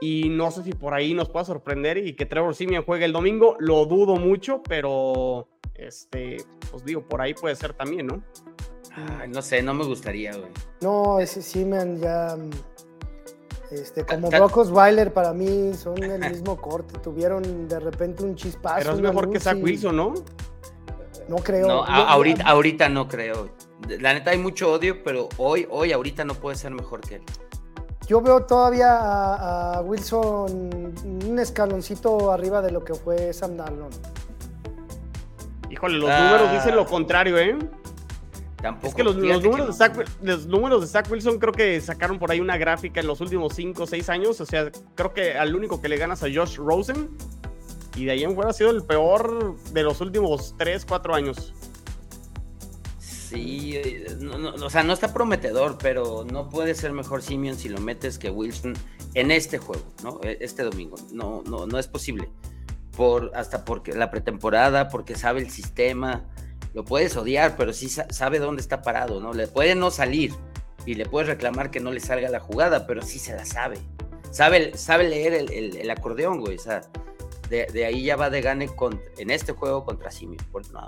[0.01, 3.13] Y no sé si por ahí nos pueda sorprender y que Trevor Simeon juegue el
[3.13, 3.57] domingo.
[3.61, 6.39] Lo dudo mucho, pero este,
[6.71, 8.23] pues digo, por ahí puede ser también, ¿no?
[9.29, 10.51] no sé, no me gustaría, güey.
[10.81, 12.37] No, ese Simeon ya
[13.73, 18.79] este, como Brock Osweiler para mí son el mismo corte, tuvieron de repente un chispazo.
[18.79, 20.15] Pero es mejor que Zach Wilson, ¿no?
[21.29, 21.69] No creo.
[21.69, 23.51] No, ahorita, ahorita no creo.
[24.01, 27.23] La neta hay mucho odio, pero hoy, hoy, ahorita no puede ser mejor que él.
[28.07, 30.95] Yo veo todavía a, Wilson
[31.31, 33.95] un escaloncito arriba de lo que fue Sam Darnold.
[35.71, 37.57] Híjole, los números dicen lo contrario, ¿eh?
[38.83, 42.31] Es que los, números de Zach, los, números de Zach, Wilson creo que sacaron por
[42.31, 44.41] ahí una gráfica en los últimos 5 o 6 años.
[44.41, 47.11] O sea, creo que al único que le ganas a Josh Rosen.
[47.97, 51.53] Y de ahí en fuera ha sido el peor de los últimos 3, 4 años.
[52.99, 53.81] Sí,
[54.63, 58.31] o sea, no está prometedor, pero no puede ser mejor Simeon si lo metes que
[58.31, 58.75] Wilson
[59.15, 60.21] en este juego, ¿no?
[60.23, 60.97] E, este domingo.
[61.13, 62.29] No, no, no es posible.
[62.97, 66.25] Por, hasta porque la pretemporada, porque sabe el sistema
[66.75, 69.33] lo puedes odiar, pero sí sabe dónde está parado, ¿no?
[69.33, 70.33] Le puede no salir
[70.87, 73.79] y le puedes reclamar que no le salga la jugada, pero sí se la sabe.
[74.31, 76.57] Sabe, sabe leer el, acordeón, güey.
[76.57, 76.81] O sea,
[77.51, 80.41] de, ahí ya va de gane con, en este juego contra Simio.
[80.73, 80.87] No,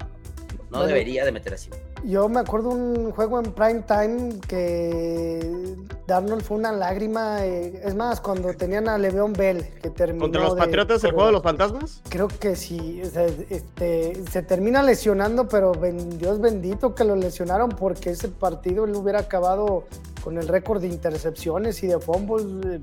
[0.74, 1.70] no debería de meter así.
[2.04, 7.44] Yo me acuerdo un juego en prime time que Darnold fue una lágrima.
[7.46, 10.24] Eh, es más, cuando tenían a Le'Veon Bell, que terminó.
[10.24, 12.02] ¿Contra los Patriotas el juego de los fantasmas?
[12.08, 13.00] Creo que sí.
[13.48, 15.72] este, se termina lesionando, pero
[16.18, 19.84] Dios bendito que lo lesionaron porque ese partido él hubiera acabado
[20.22, 22.46] con el récord de intercepciones y de fumbles.
[22.66, 22.80] Eh.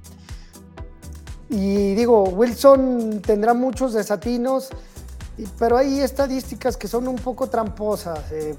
[1.50, 4.70] Y digo, Wilson tendrá muchos desatinos
[5.58, 8.32] pero hay estadísticas que son un poco tramposas.
[8.32, 8.56] Eh,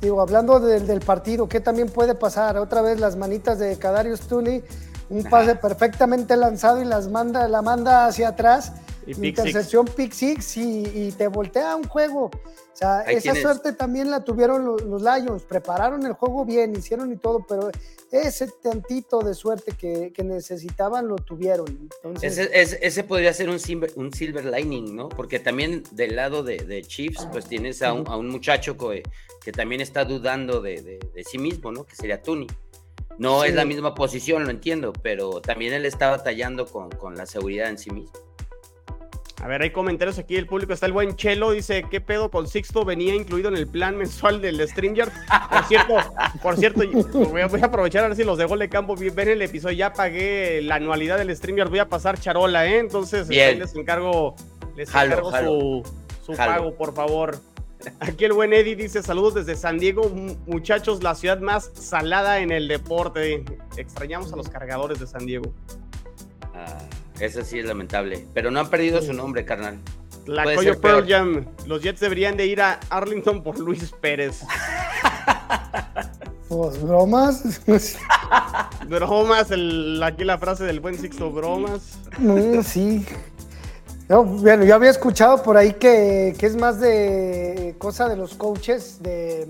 [0.00, 2.56] digo, hablando del partido, ¿qué también puede pasar?
[2.58, 4.62] Otra vez las manitas de Kadarius Tooney,
[5.10, 8.72] un pase perfectamente lanzado y las manda, la manda hacia atrás.
[9.06, 12.26] Y pick intercepción pick six y, y te voltea un juego.
[12.26, 13.42] O sea, Ahí esa tienes.
[13.42, 15.42] suerte también la tuvieron los, los Lions.
[15.42, 17.70] Prepararon el juego bien, hicieron y todo, pero
[18.10, 21.66] ese tantito de suerte que, que necesitaban lo tuvieron.
[22.02, 25.08] Entonces, Ese, ese- ese podría ser un silver, un silver lining, ¿no?
[25.08, 29.02] Porque también del lado de, de Chiefs, pues tienes a un, a un muchacho que,
[29.42, 31.84] que también está dudando de, de- de sí mismo, ¿no?
[31.84, 32.46] Que sería Tuni.
[33.18, 33.56] No es Sí.
[33.56, 37.76] la misma posición, lo entiendo, pero también él está batallando con, con la seguridad en
[37.76, 38.12] sí mismo.
[39.42, 40.72] A ver, hay comentarios aquí del público.
[40.74, 42.84] Está el buen Chelo, dice, ¿qué pedo con Sixto?
[42.84, 45.10] Venía incluido en el plan mensual del Stringer.
[45.50, 45.94] Por cierto,
[46.42, 46.82] por cierto,
[47.30, 49.40] voy a, voy a aprovechar a ver si los de gol de campo ven el
[49.40, 49.76] episodio.
[49.76, 52.78] Ya pagué la anualidad del Stringer, voy a pasar charola, ¿eh?
[52.80, 53.58] Entonces, Bien.
[53.58, 54.34] les encargo,
[54.76, 55.50] les Jalo, encargo jalo.
[55.50, 55.82] su,
[56.26, 56.52] su Jalo.
[56.52, 57.38] pago, por favor.
[58.00, 62.40] Aquí el buen Eddie dice, saludos desde San Diego, mu- muchachos, la ciudad más salada
[62.40, 63.42] en el deporte.
[63.78, 65.50] Extrañamos a los cargadores de San Diego.
[66.54, 66.76] Ah,
[67.20, 68.26] eso sí es lamentable.
[68.34, 69.78] Pero no han perdido su nombre, carnal.
[70.26, 71.08] La Puede Coyo Pearl.
[71.08, 71.46] Jam.
[71.66, 74.42] Los Jets deberían de ir a Arlington por Luis Pérez.
[76.48, 77.60] pues bromas.
[78.88, 81.98] Bromas, el, aquí la frase del buen Sixto, bromas.
[82.18, 83.06] Mm, sí.
[84.08, 88.34] No, bueno, yo había escuchado por ahí que, que es más de cosa de los
[88.34, 89.46] coaches, de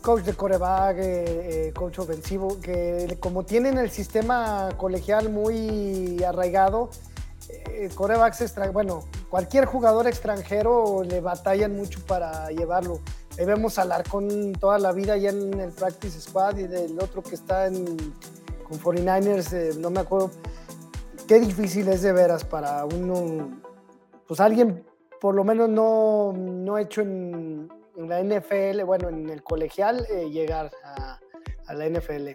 [0.00, 6.90] coach de coreback, eh, eh, coach ofensivo, que como tienen el sistema colegial muy arraigado,
[7.48, 13.00] eh, corebacks extra, bueno, cualquier jugador extranjero le batallan mucho para llevarlo.
[13.38, 17.22] Ahí vemos al Arcón toda la vida ya en el practice squad y del otro
[17.22, 17.84] que está en,
[18.66, 20.30] con 49ers, eh, no me acuerdo
[21.28, 23.60] qué difícil es de veras para uno,
[24.26, 24.84] pues alguien
[25.20, 30.28] por lo menos no, no hecho en, en la NFL, bueno, en el colegial, eh,
[30.30, 31.18] llegar a,
[31.66, 32.30] a la NFL.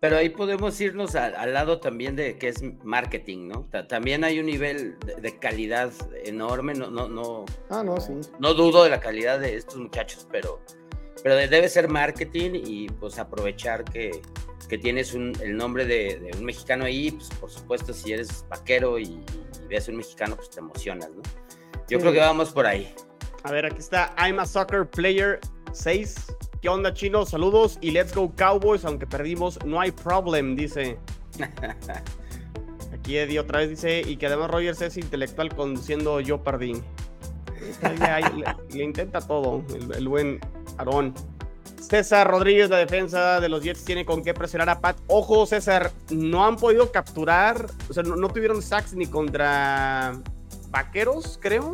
[0.00, 3.68] Pero ahí podemos irnos al, al lado también de que es marketing, ¿no?
[3.70, 5.92] Ta- También hay un nivel de, de calidad
[6.24, 8.12] enorme, no, no, no, Ah, no, sí.
[8.40, 10.60] no dudo de la calidad de estos muchachos, pero,
[11.22, 14.10] pero de- debe ser marketing y pues aprovechar que,
[14.68, 18.44] que tienes un- el nombre de, de un mexicano ahí, pues por supuesto si eres
[18.48, 21.22] vaquero y, y ves un mexicano, pues te emocionas, ¿no?
[21.88, 22.02] Yo Sí.
[22.02, 22.92] creo que vamos por ahí.
[23.44, 25.40] A ver, aquí está I'm a Soccer Player
[25.72, 26.36] 6.
[26.60, 27.26] ¿Qué onda, chino?
[27.26, 28.84] Saludos y let's go Cowboys.
[28.84, 30.98] Aunque perdimos, no hay problem, dice.
[32.92, 36.80] Aquí Eddie otra vez dice, y que además Rogers es intelectual conduciendo yo perdí.
[37.82, 38.44] Le,
[38.76, 40.38] le intenta todo, el, el buen
[40.78, 41.14] Aarón.
[41.80, 44.98] César Rodríguez, la defensa de los Jets, tiene con qué presionar a Pat.
[45.08, 50.12] Ojo, César, no han podido capturar, o sea, no, no tuvieron sacks ni contra
[50.70, 51.72] Vaqueros, creo,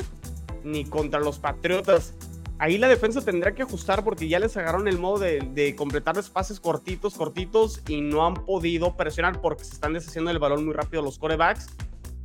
[0.68, 2.14] ni contra los Patriotas.
[2.60, 6.28] Ahí la defensa tendrá que ajustar porque ya les agarraron el modo de, de completarles
[6.28, 10.74] pases cortitos, cortitos y no han podido presionar porque se están deshaciendo del balón muy
[10.74, 11.68] rápido los corebacks.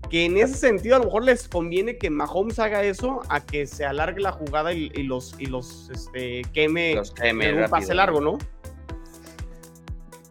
[0.09, 3.65] Que en ese sentido a lo mejor les conviene que Mahomes haga eso a que
[3.65, 7.61] se alargue la jugada y, y los, y los este, queme Los queme en un
[7.61, 8.37] rápido, pase largo, ¿no?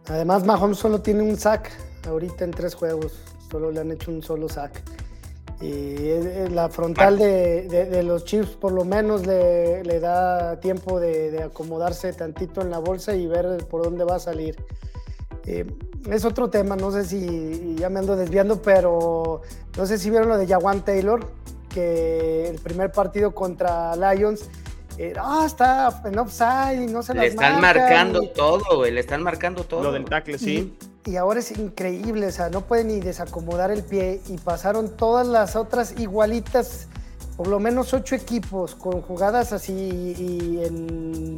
[0.07, 1.71] Además, Mahomes solo tiene un sack
[2.07, 3.13] ahorita en tres juegos.
[3.49, 4.81] Solo le han hecho un solo sack.
[5.61, 10.99] Y la frontal de, de- de los Chiefs por lo menos le, le da tiempo
[10.99, 14.55] de, de acomodarse tantito en la bolsa y ver por dónde va a salir.
[15.45, 15.65] Eh,
[16.09, 19.41] es otro tema, no sé si ya me ando desviando, pero
[19.77, 21.25] no sé si vieron lo de Jawan Taylor,
[21.69, 24.49] que el primer partido contra Lions,
[24.97, 28.63] eh, ah, está en offside y no se Le las están marcan", marcando y- todo,
[28.77, 29.81] güey, le están marcando todo.
[29.83, 30.75] Lo del tackle, sí.
[30.81, 34.95] y, y ahora es increíble, o sea, no puede ni desacomodar el pie y pasaron
[34.95, 36.87] todas las otras igualitas,
[37.35, 41.35] por lo menos ocho equipos con jugadas así y, en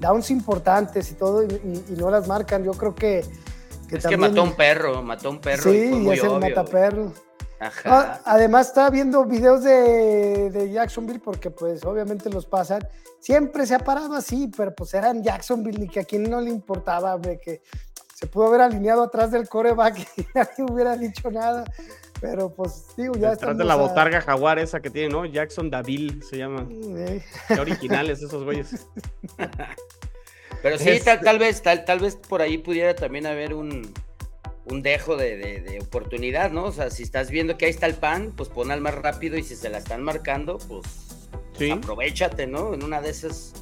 [0.00, 2.64] downs importantes y todo y, no las marcan.
[2.64, 3.24] Yo creo que,
[3.88, 5.72] que es que mató a un perro, mató un perro.
[5.72, 7.02] y Sí, fue y muy es el mataperro.
[7.04, 7.28] güey.
[7.60, 8.20] Ah, Ajá.
[8.24, 12.86] además estaba viendo videos de, de Jacksonville porque pues obviamente los pasan.
[13.18, 16.50] Siempre se ha parado así, pero pues eran Jacksonville y que a quien no le
[16.50, 17.62] importaba, hombre, que
[18.18, 21.64] se pudo haber alineado atrás del coreback y nadie hubiera dicho nada.
[22.20, 25.24] Pero pues digo, ya Detrás de estamos la a- botarga jaguar esa que tiene, ¿no?
[25.24, 26.66] Jackson Davil se llama.
[26.68, 28.86] Qué originales esos güeyes.
[30.62, 33.92] Pero sí, Es- tal, tal vez, tal, tal vez por ahí pudiera también haber un,
[34.64, 36.64] un dejo de, de- de oportunidad, ¿no?
[36.64, 39.36] O sea, si estás viendo que ahí está el pan, pues pon al más rápido
[39.38, 40.82] y si se la están marcando, pues,
[41.30, 41.70] pues Sí.
[41.70, 42.74] aprovechate, ¿no?
[42.74, 43.52] En una de esas,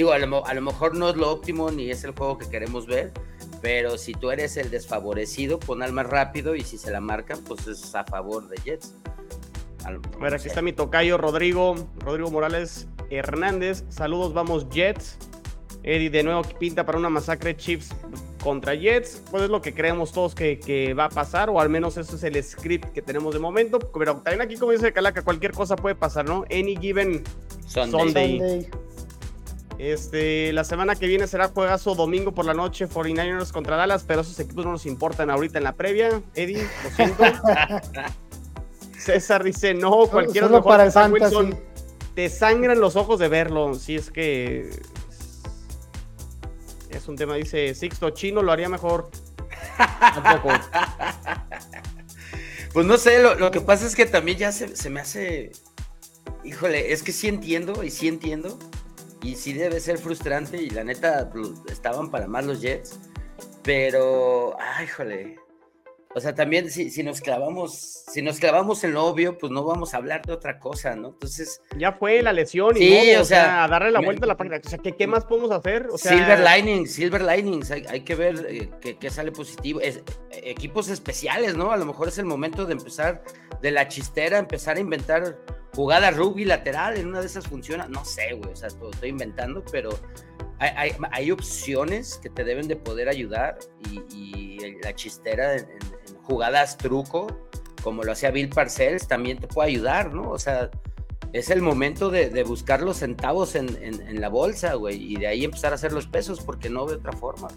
[0.00, 2.38] digo, a lo, mo- a lo mejor no es lo óptimo ni es el juego
[2.38, 3.12] que queremos ver,
[3.62, 7.38] pero si tú eres el desfavorecido, pon al más rápido y si se la marcan,
[7.44, 8.94] pues es a favor de Jets.
[9.84, 13.84] A lo- A ver, aquí está mi tocayo Rodrigo, Rodrigo Morales Hernández.
[13.88, 15.16] Saludos, vamos Jets.
[15.82, 17.88] Eddie de nuevo que pinta para una masacre Chiefs.
[18.42, 21.68] contra Jets, pues es lo que creemos todos que, que, va a pasar, o al
[21.68, 23.78] menos eso es el script que tenemos de momento.
[23.78, 26.44] Pero también aquí, como dice Calaca, cualquier cosa puede pasar, ¿no?
[26.50, 27.22] Any given
[27.66, 28.38] Sunday.
[28.38, 28.70] Sunday.
[29.80, 34.20] Este, la semana que viene será juegazo domingo por la noche, 49ers contra Dallas, pero
[34.20, 36.20] esos equipos no nos importan ahorita en la previa.
[36.34, 37.24] Eddie, lo siento.
[38.98, 41.58] César dice, no, cualquiera Solo para el Wilson.
[42.14, 43.74] Te sangran los ojos de verlo.
[43.74, 44.68] Si es que
[46.90, 49.08] es un tema, dice Sixto, chino lo haría mejor.
[52.74, 55.52] pues no sé, lo, que pasa es que también ya se, se me hace.
[56.44, 58.58] Híjole, es que sí entiendo y sí entiendo
[59.22, 62.98] y sí debe ser frustrante y la neta pues, estaban para más los Jets,
[63.62, 65.38] pero, ay, jole.
[66.12, 69.64] O sea, también si, si, nos clavamos, si nos clavamos en lo obvio, pues no
[69.64, 71.10] vamos a hablar de otra cosa, ¿no?
[71.10, 71.62] Entonces.
[71.76, 74.60] Ya fue la lesión y sí, o, sea, a darle la vuelta a la página.
[74.64, 75.86] O sea, ¿qué, qué más podemos hacer?
[75.88, 79.80] O sea, silver linings, silver linings, hay, hay que ver eh, qué, sale positivo.
[79.80, 80.02] Es,
[80.32, 81.70] equipos especiales, ¿no?
[81.70, 83.22] A lo mejor es el momento de empezar
[83.62, 85.38] de la chistera, empezar a inventar
[85.74, 89.10] jugada rugby lateral, en una de esas funciona, no sé, güey, o sea, todo estoy
[89.10, 89.90] inventando, pero
[90.58, 93.58] hay, hay, opciones que te deben de poder ayudar
[93.88, 95.66] y, la chistera en,
[96.22, 97.26] jugadas truco,
[97.82, 100.30] como lo hacía Bill Parcells, también te puede ayudar, ¿no?
[100.30, 100.70] O sea,
[101.32, 105.44] es el momento de, buscar los centavos en, en, la bolsa, güey, y de ahí
[105.44, 107.48] empezar a hacer los pesos, porque no de otra forma.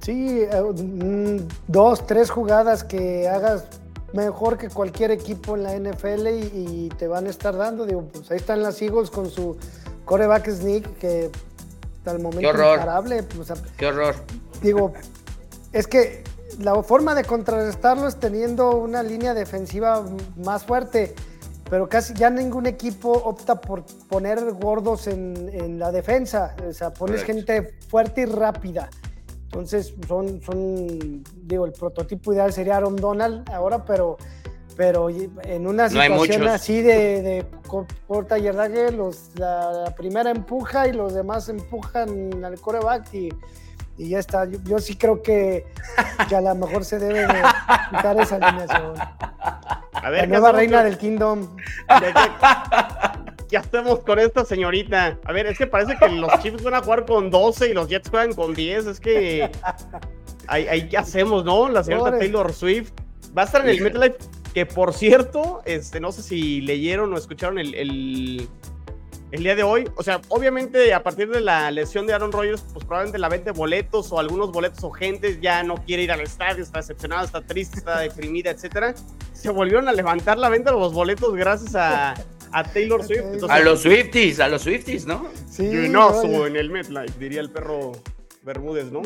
[0.00, 3.66] Sí, eh, mm, dos, tres jugadas que hagas
[4.12, 7.86] mejor que cualquier equipo en la NFL y, te van a estar dando.
[7.86, 9.56] Digo, pues ahí están las Eagles con su
[10.04, 11.30] coreback sneak que
[11.98, 13.22] hasta el momento imparable.
[13.22, 14.16] Pues, Qué horror.
[14.60, 14.92] Digo,
[15.72, 16.24] es que
[16.58, 20.04] la forma de contrarrestarlo es teniendo una línea defensiva
[20.36, 21.14] más fuerte,
[21.70, 26.54] pero casi ya ningún equipo opta por poner gordos en, la defensa.
[26.68, 28.90] O sea, pones gente fuerte y rápida.
[29.44, 34.16] Entonces, son, son, digo, el prototipo ideal sería Aaron Donald ahora, pero,
[34.76, 37.46] pero en una situación así de, de
[38.06, 43.28] corta yardaje, los, la, primera empuja y los demás empujan al coreback y,
[44.02, 44.46] y ya está.
[44.64, 45.64] Yo, sí creo que,
[46.28, 47.42] que, a lo mejor se debe de
[47.90, 48.94] quitar esa alineación.
[49.92, 51.56] A ver, la nueva reina del Kingdom.
[53.48, 55.18] ¿Qué hacemos con esta señorita?
[55.24, 57.86] A ver, es que parece que los Chiefs van a jugar con 12 y los
[57.86, 58.86] Jets juegan con 10.
[58.86, 59.50] Es que.
[60.48, 61.68] Ahí, ¿Qué hacemos, no?
[61.68, 62.90] La señorita Taylor Swift.
[63.36, 64.16] Va a estar en el MetLife,
[64.52, 68.48] que por cierto, este, no sé si leyeron o escucharon el, el,
[69.40, 69.88] día de hoy.
[69.96, 73.52] O sea, obviamente a partir de la lesión de Aaron Rodgers, pues probablemente la venta
[73.52, 77.24] de boletos o algunos boletos o gente ya no quiere ir al estadio, está decepcionada,
[77.24, 78.94] está triste, está deprimida, etcétera.
[79.32, 82.14] Se volvieron a levantar la venta de los boletos gracias a
[82.52, 83.44] a Taylor Swift.
[83.48, 85.26] a los Swifties, a los Swifties, ¿no?
[85.50, 85.88] Sí.
[85.88, 87.92] no, en el MetLife, diría el perro
[88.42, 89.02] Bermúdez, ¿no?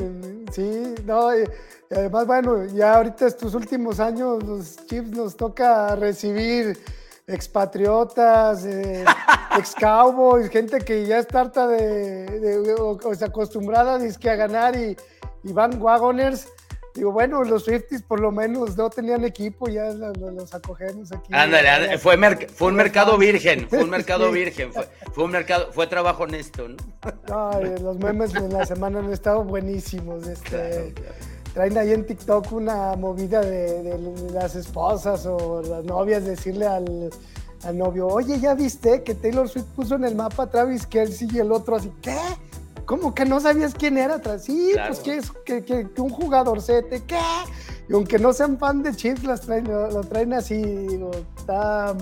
[0.53, 1.45] Sí, no, y
[1.91, 6.79] además, bueno, ya ahorita estos últimos años los Chiefs nos toca recibir
[7.27, 9.05] expatriotas, eh,
[9.59, 14.97] ex cowboys, gente que ya está harta de, o, sea, acostumbrada a ganar y,
[15.43, 16.49] y van wagoners
[16.97, 21.29] Digo, bueno, los Swifties por lo menos no tenían equipo, ya los, acogemos aquí.
[21.31, 22.17] Ándale, fue,
[22.49, 26.77] fue un mercado virgen, fue un mercado virgen, fue, un mercado, fue trabajo honesto, ¿no?
[27.83, 30.27] los memes en la semana han estado buenísimos.
[30.27, 30.95] Este,
[31.57, 33.99] Traen ahí en TikTok una movida de,
[34.31, 37.09] las esposas o las novias decirle al,
[37.65, 41.39] al novio, oye, ¿ya viste que Taylor Swift puso en el mapa Travis Kelsey y
[41.39, 42.19] el otro así, ¿qué?
[42.85, 44.21] ¿Cómo que no sabías quién era?
[44.39, 47.19] Sí, pues que es que, que, un jugadorcete, ¿qué?
[47.89, 51.97] Y aunque no sean fan de Chiefs, lo, traen así, digo, está,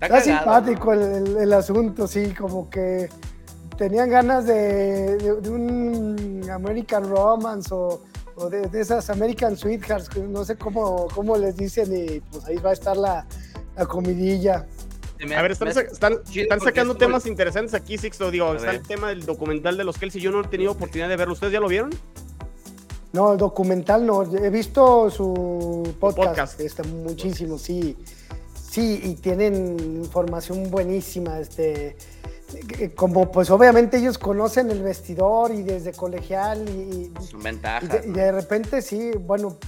[0.00, 3.08] está, simpático el, asunto, sí, como que
[3.78, 8.00] tenían ganas de, un American Romance o,
[8.50, 12.72] de, esas American Sweethearts, no sé cómo, cómo les dicen, y pues ahí va a
[12.74, 13.26] estar la,
[13.76, 14.66] la comidilla
[15.32, 18.30] a ver, están, sacando temas interesantes aquí, Sixto.
[18.30, 20.20] Digo, está el tema del documental de los Kelsey.
[20.20, 21.34] Yo no he tenido oportunidad de verlo.
[21.34, 21.90] ¿Ustedes ya lo vieron?
[23.12, 24.22] No, el documental no.
[24.22, 26.60] He visto su podcast.
[26.60, 27.96] Está muchísimo, sí.
[28.70, 31.38] Sí, y tienen información buenísima.
[31.38, 31.96] Este,
[32.94, 38.00] como pues obviamente ellos conocen el vestidor y desde colegial y, ventaja.
[38.04, 39.58] y de repente sí, bueno,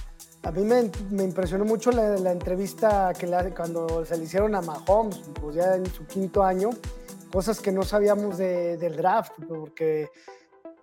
[0.43, 5.55] a mí me, impresionó mucho la, entrevista que cuando se le hicieron a Mahomes, pues
[5.55, 6.69] ya en su quinto año,
[7.31, 10.09] cosas que no sabíamos del draft, porque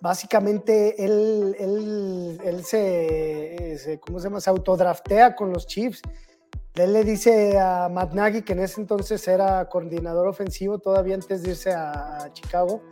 [0.01, 4.41] básicamente él, él, se, ¿cómo se llama?
[4.41, 6.03] Se autodraftea con los Chiefs
[6.75, 11.43] Él le dice a Matt Nagy, que en ese entonces era coordinador ofensivo, todavía antes
[11.43, 12.83] de irse a Chicago,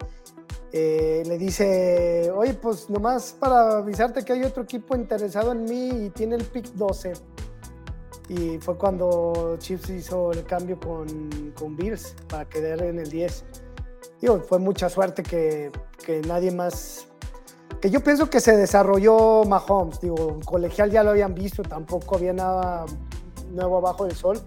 [0.72, 5.88] eh, le dice, oye, pues nomás para avisarte que hay otro equipo interesado en mí
[6.06, 7.12] y tiene el pick 12.
[8.28, 11.76] Y fue cuando Chiefs hizo el cambio con, con
[12.28, 13.44] para quedar en el 10.
[14.20, 15.72] Digo, fue mucha suerte que,
[16.06, 17.08] que nadie más
[17.80, 22.32] que yo pienso que se desarrolló Mahomes, digo, colegial ya lo habían visto, tampoco había
[22.32, 22.86] nada
[23.52, 24.40] nuevo abajo del sol,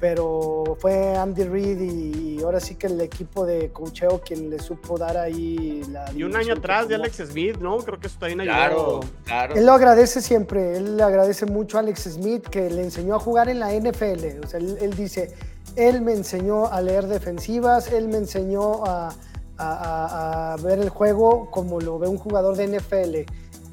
[0.00, 4.96] pero fue Andy Reid y, ahora sí que el equipo de cocheo quien le supo
[4.96, 6.10] dar ahí la...
[6.12, 7.78] Y un año atrás de Alex Smith, ¿no?
[7.78, 8.54] Creo que eso también ayudó.
[8.54, 9.54] Claro, claro.
[9.54, 13.18] Él lo agradece siempre, él le agradece mucho a Alex Smith que le enseñó a
[13.18, 15.34] jugar en la NFL, o sea, él, dice,
[15.76, 19.14] él me enseñó a leer defensivas, él me enseñó a,
[19.58, 23.30] a, a ver el juego como lo ve un jugador de NFL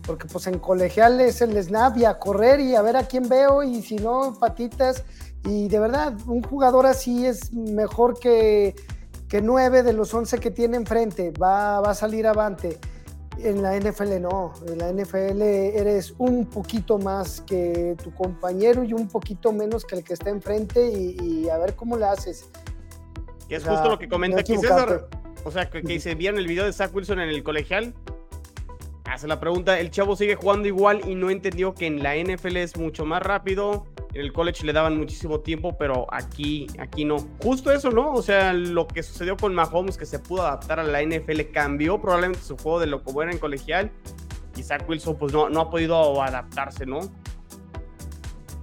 [0.08, 3.30] porque pues en colegial es el snap y a correr y a ver a quién
[3.30, 5.04] veo y si no, patitas
[5.48, 8.76] y de verdad, un jugador así es mejor que,
[9.30, 11.32] que 9 de los 11 que tiene enfrente.
[11.32, 12.78] Va, va a salir avante.
[13.40, 14.54] En la NFL no.
[14.68, 19.96] En la NFL eres un poquito más que tu compañero y un poquito menos que
[19.96, 22.50] el que está enfrente y, a ver cómo le haces.
[23.48, 25.08] Que es justo lo que comenta aquí César.
[25.46, 27.94] O sea, que, que se vieron el video de Zach Wilson en el colegial.
[29.18, 32.56] Hace la pregunta, el chavo sigue jugando igual y no entendió que en la NFL
[32.58, 37.18] es mucho más rápido en el college le daban muchísimo tiempo, pero aquí, aquí no.
[37.42, 38.14] Justo eso, ¿no?
[38.14, 42.00] O sea, lo que sucedió con Mahomes, que se pudo adaptar a la NFL, cambió
[42.00, 43.90] probablemente su juego de lo como era en colegial.
[44.56, 47.00] Y Zach Wilson, pues no, no ha podido adaptarse, ¿no?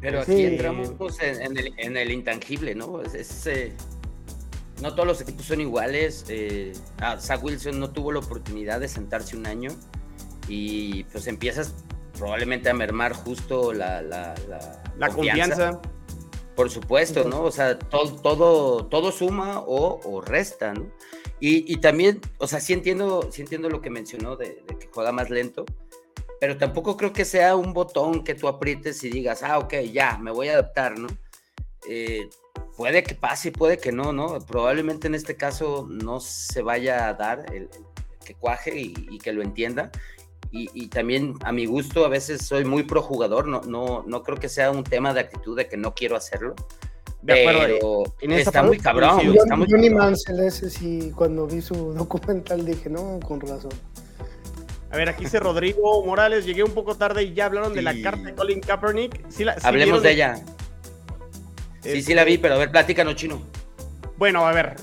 [0.01, 3.03] Pero aquí entramos en, el, intangible, ¿no?
[3.03, 3.73] Es, eh,
[4.81, 6.27] no todos los equipos son iguales.
[6.29, 9.71] Eh, ah, Zach Wilson no tuvo la oportunidad de sentarse un año
[10.49, 11.75] y pues empiezas
[12.19, 14.35] probablemente a mermar justo la, la,
[14.97, 15.81] la, confianza.
[16.55, 17.43] Por supuesto, ¿no?
[17.43, 20.89] O sea, todo, todo, todo suma o, resta, ¿no?
[21.41, 25.29] Y, también, o sea, sí entiendo, sí entiendo lo que mencionó de, que juega más
[25.29, 25.67] lento,
[26.41, 30.17] pero tampoco creo que sea un botón que tú aprietes y digas, ah, ok, ya,
[30.17, 31.09] me voy a adaptar, ¿no?
[31.87, 32.31] Eh,
[32.79, 34.39] puede que pase, puede que no, ¿no?
[34.47, 37.69] Probablemente en este caso no se vaya a dar el,
[38.25, 39.91] que cuaje y, y, que lo entienda
[40.57, 44.39] y, también a mi gusto a veces soy muy pro jugador, no, no, no creo
[44.39, 46.55] que sea un tema de actitud de que no quiero hacerlo.
[47.23, 48.15] De acuerdo.
[48.21, 49.21] Pero está muy cabrón.
[49.21, 49.89] Yo, está muy ni
[50.47, 53.73] ese sí, cuando vi su documental dije, no, con razón.
[54.91, 58.01] A ver, aquí dice Rodrigo Morales, llegué un poco tarde y ya hablaron de la
[58.01, 59.27] carta de Colin Kaepernick.
[59.65, 60.45] Hablemos de ella.
[61.81, 63.43] Sí, sí la vi, pero a ver, platícanos, chino.
[64.17, 64.77] Bueno, a ver,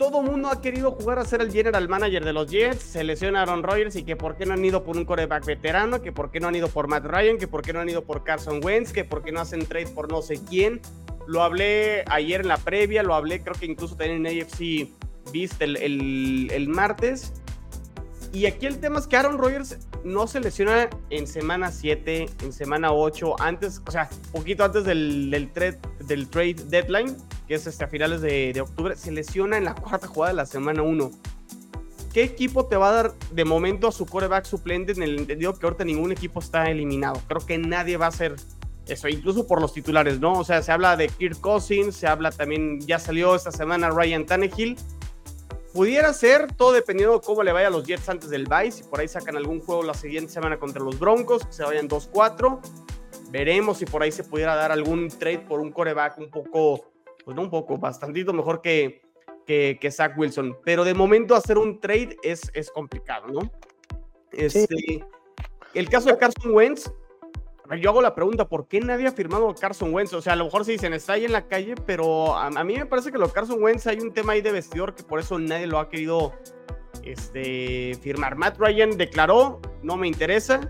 [0.00, 3.42] todo mundo ha querido jugar a ser el general manager de los Jets, se lesiona
[3.42, 6.30] Aaron Rodgers y que por qué no han ido por un coreback veterano, que por
[6.30, 8.64] qué no han ido por Matt Ryan, que por qué no han ido por Carson
[8.64, 10.80] Wentz, que por qué no hacen trade por no sé quién.
[11.26, 14.88] Lo hablé ayer en la previa, lo hablé creo que incluso también en AFC
[15.34, 15.76] Beast el,
[16.50, 17.34] el martes.
[18.32, 22.52] Y aquí el tema es que Aaron Rodgers no se lesiona en semana 7, en
[22.52, 27.16] semana 8, antes, o sea, poquito antes del, trade, del trade deadline,
[27.50, 30.36] que es este, a finales de, de, octubre, se lesiona en la cuarta jugada de
[30.36, 31.10] la semana 1.
[32.12, 35.58] ¿Qué equipo te va a dar de momento a su coreback suplente en el entendido
[35.58, 37.20] que ahorita ningún equipo está eliminado?
[37.26, 38.36] Creo que nadie va a hacer
[38.86, 40.34] eso, incluso por los titulares, ¿no?
[40.34, 44.26] O sea, se habla de Kirk Cousins, se habla también, ya salió esta semana Ryan
[44.26, 44.76] Tannehill
[45.72, 48.70] Pudiera ser, todo dependiendo de cómo le vaya los Jets antes del bye.
[48.70, 51.88] Si por ahí sacan algún juego la siguiente semana contra los Broncos, que se vayan
[51.88, 52.60] 2-4.
[53.30, 56.89] Veremos si por ahí se pudiera dar algún trade por un coreback un poco,
[57.30, 59.02] pues no un poco, bastantito mejor que,
[59.46, 60.58] que, que Zach Wilson.
[60.64, 63.52] Pero de momento hacer un trade es, es complicado, ¿no?
[64.32, 65.04] Este,
[65.72, 66.90] El caso de Carson Wentz,
[67.80, 70.12] yo hago la pregunta, ¿por qué nadie ha firmado a Carson Wentz?
[70.12, 72.74] O sea, a lo mejor se dicen, está ahí en la calle, pero a, mí
[72.74, 75.20] me parece que lo de Carson Wentz hay un tema ahí de vestidor que por
[75.20, 76.32] eso nadie lo ha querido
[77.04, 78.34] este, firmar.
[78.34, 80.68] Matt Ryan declaró, no me interesa.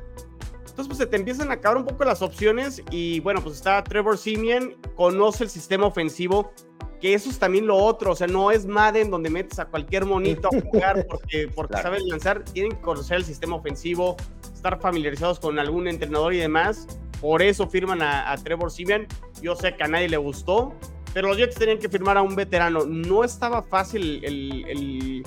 [0.70, 3.82] Entonces, pues se te empiezan a acabar un poco las opciones y bueno, pues está
[3.84, 6.52] Trevor Simeon, conoce el sistema ofensivo,
[7.00, 10.04] que eso es también lo otro, o sea, no es Madden donde metes a cualquier
[10.04, 14.16] monito a jugar porque, porque saben lanzar, tienen que conocer el sistema ofensivo,
[14.54, 16.86] estar familiarizados con algún entrenador y demás.
[17.20, 19.06] Por eso firman a, Trevor Simeon.
[19.42, 20.74] Yo sé que a nadie le gustó,
[21.12, 22.84] pero los Jets tenían que firmar a un veterano.
[22.86, 25.22] No estaba fácil el,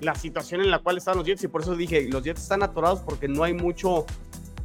[0.00, 2.62] la situación en la cual estaban los Jets y por eso dije, los Jets están
[2.62, 4.06] atorados porque no hay mucho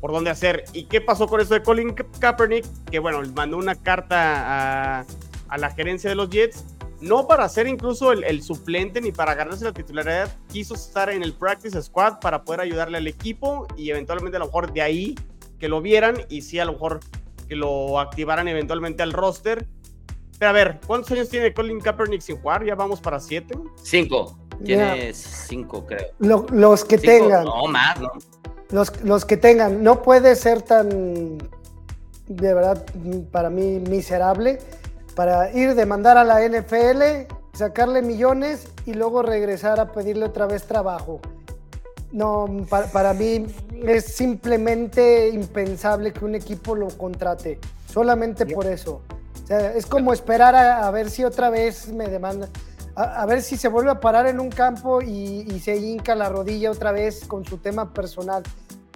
[0.02, 0.66] por dónde hacer.
[0.74, 2.66] ¿Y qué pasó con eso de Colin Kaepernick?
[2.92, 5.06] Que bueno, mandó una carta a,
[5.48, 6.66] a la gerencia de los Jets
[7.02, 11.34] no para ser incluso el, suplente ni para ganarse la titularidad, quiso estar en el
[11.34, 15.16] practice squad para poder ayudarle al equipo y eventualmente a lo mejor de ahí
[15.60, 17.00] que lo vieran y sí a lo mejor
[17.48, 19.68] que lo activaran eventualmente al roster.
[20.38, 22.64] Pero a ver, ¿cuántos años tiene Colin Kaepernick sin jugar?
[22.64, 23.56] ¿Ya vamos para siete?
[23.82, 24.38] Cinco.
[24.64, 26.46] Tiene cinco, creo.
[26.52, 27.46] los que tengan.
[27.46, 28.12] No, más, ¿no?
[28.72, 29.84] Los, los que tengan.
[29.84, 31.38] No puede ser tan,
[32.28, 32.86] de verdad,
[33.32, 34.60] para mí, miserable
[35.16, 40.64] para ir demandar a la NFL, sacarle millones y luego regresar a pedirle otra vez
[40.64, 41.20] trabajo.
[42.12, 42.48] No,
[42.92, 43.46] para, mí
[43.84, 49.02] es simplemente impensable que un equipo lo contrate, solamente por eso.
[49.44, 52.50] O sea, es como esperar a, ver si otra vez me demanda,
[52.96, 56.30] a, ver si se vuelve a parar en un campo y, y, se hinca la
[56.30, 58.44] rodilla otra vez con su tema personal.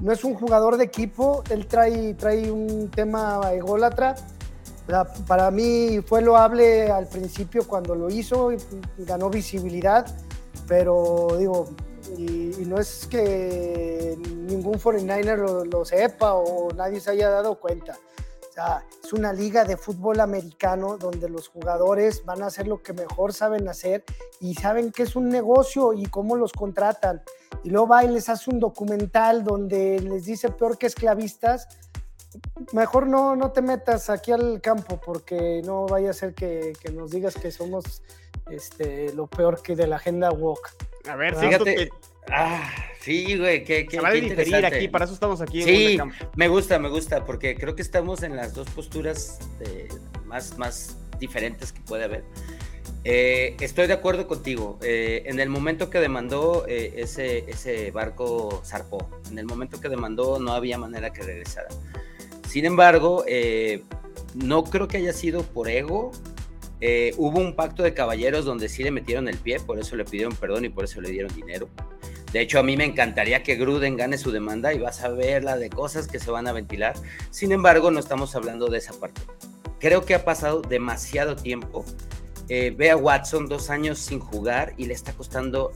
[0.01, 4.15] No es un jugador de equipo, él trae, trae un tema ególatra
[5.27, 8.51] para mí fue loable al principio cuando lo hizo,
[8.97, 10.05] ganó visibilidad,
[10.67, 11.69] pero digo,
[12.17, 14.15] y, no es que
[14.47, 17.97] ningún 49er lo, lo, sepa o nadie se haya dado cuenta.
[18.55, 22.93] Sea, es una liga de fútbol americano donde los jugadores van a hacer lo que
[22.93, 24.05] mejor saben hacer
[24.39, 27.21] y saben que es un negocio y cómo los contratan.
[27.65, 31.67] Y luego va y les hace un documental donde les dice peor que esclavistas
[32.73, 37.11] mejor no, no te metas aquí al campo porque no vaya a ser que, nos
[37.11, 38.01] digas que somos
[38.49, 40.71] este, lo peor que de la agenda walk.
[41.09, 41.89] A ver, fíjate.
[42.31, 45.61] Ah, sí, güey, qué, qué, qué aquí, para eso estamos aquí.
[45.63, 45.97] Sí,
[46.35, 49.39] me gusta, me gusta, porque creo que estamos en las dos posturas
[50.25, 52.23] más, más diferentes que puede haber.
[53.07, 54.79] Eh, estoy de acuerdo contigo.
[54.81, 59.07] Eh, en el momento que demandó, eh, ese, ese barco zarpó.
[59.29, 61.67] En el momento que demandó, no había manera que regresara.
[62.49, 63.83] Sin embargo, eh,
[64.33, 66.11] no creo que haya sido por ego.
[66.81, 70.03] Eh, hubo un pacto de caballeros donde sí le metieron el pie, por eso le
[70.03, 71.69] pidieron perdón y por eso le dieron dinero.
[72.35, 75.45] De hecho, a mí me encantaría que Gruden gane su demanda y vas a ver
[75.45, 76.93] la de cosas que se van a ventilar.
[77.31, 79.21] Sin embargo, no estamos hablando de esa parte.
[79.79, 81.85] Creo que ha pasado demasiado tiempo.
[82.49, 85.71] Eh, ve a Watson dos años sin jugar y le está costando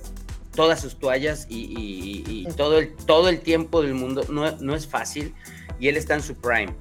[0.54, 4.26] todas sus toallas y, todo, el, todo el tiempo del mundo.
[4.28, 5.34] No, no es fácil
[5.80, 6.76] y él está en su prime.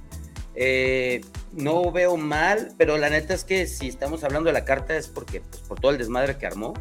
[0.56, 1.20] Eh,
[1.52, 5.06] no veo mal, pero la neta es que si estamos hablando de la carta es
[5.06, 6.74] porque pues, por todo el desmadre que armó.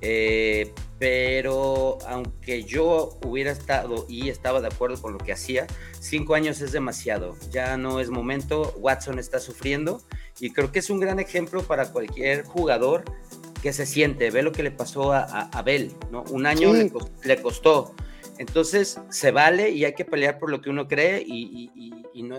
[0.00, 0.72] Eh,
[1.02, 5.66] pero aunque yo hubiera estado y estaba de acuerdo con lo que hacía,
[5.98, 7.36] cinco años es demasiado.
[7.50, 8.72] Ya no es momento.
[8.76, 10.00] Watson está sufriendo
[10.38, 13.02] y creo que es un gran ejemplo para cualquier jugador
[13.62, 14.30] que se siente.
[14.30, 16.22] Ve lo que le pasó a, a, Bell, ¿no?
[16.30, 17.96] Un año le costó
[18.38, 22.38] entonces, se vale y hay que pelear por lo que uno cree y, no,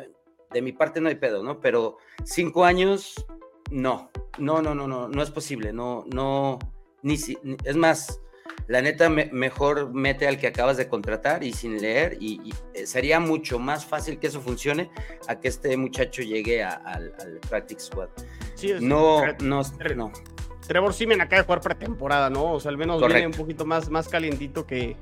[0.53, 1.59] de mi parte no hay pedo, ¿no?
[1.59, 3.26] Pero cinco años,
[3.72, 6.59] no, no, no, no, no, no es posible, no, no,
[7.01, 8.22] ni si, es más,
[8.68, 13.20] la neta mejor mete al que acabas de contratar y sin leer y, eh, sería
[13.20, 14.89] mucho más fácil que eso funcione
[15.28, 17.14] a que este muchacho llegue al,
[17.49, 18.09] Practice Squad.
[18.55, 19.61] Sí, no, no,
[19.95, 20.11] no.
[20.68, 22.53] Trevor Simen acaba de jugar pretemporada, ¿no?
[22.53, 24.95] O sea, al menos viene un poquito más, más calientito que,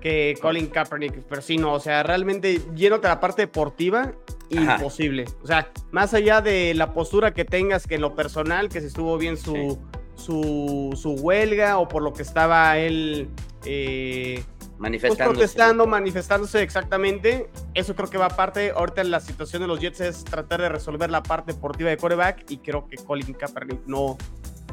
[0.00, 4.12] que Colin Kaepernick, pero sí, no, o sea, realmente llénote la parte deportiva,
[4.50, 5.24] imposible.
[5.42, 8.86] O sea, más allá de la postura que tengas que en lo personal, que se
[8.86, 9.80] estuvo bien su,
[10.24, 13.28] su, huelga o por lo que estaba él
[13.64, 18.72] eh, pues, manifestando protestando, manifestándose exactamente, eso creo que va aparte.
[18.74, 22.50] Ahorita la situación de los Jets es tratar de resolver la parte deportiva de coreback
[22.50, 24.16] y creo que Colin Kaepernick no...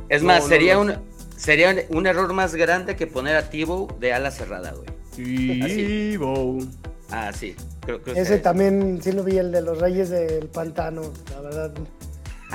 [0.10, 0.96] Es más, sería, Un,
[1.38, 4.90] sería un error más grande que poner a Tibo de ala cerrada, güey.
[7.12, 7.56] Ah, sí.
[8.16, 11.02] Ese también sí lo vi, el de los Reyes del Pantano.
[11.32, 11.74] La verdad,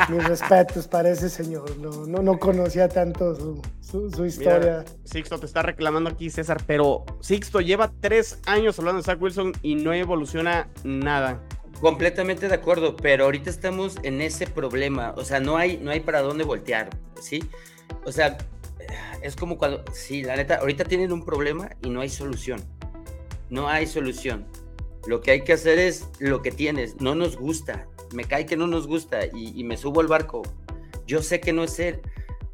[0.08, 1.76] mis respetos para ese señor.
[1.78, 4.84] No, no, no conocía tanto su, historia.
[5.04, 9.52] Sixto te está reclamando aquí, César, pero Sixto lleva tres años hablando de Zach Wilson
[9.62, 11.40] y no evoluciona nada.
[11.80, 15.12] Completamente de acuerdo, pero ahorita estamos en ese problema.
[15.16, 16.90] O sea, no hay, no hay para dónde voltear,
[17.20, 17.44] ¿sí?
[18.04, 18.38] O sea,
[19.22, 22.62] es como cuando, sí, la neta, ahorita tienen un problema y no hay solución.
[23.50, 24.46] No hay solución.
[25.06, 27.00] Lo que hay que hacer es lo que tienes.
[27.00, 27.86] No nos gusta.
[28.12, 30.42] Me cae que no nos gusta y, me subo al barco.
[31.06, 32.00] Yo sé que no es él,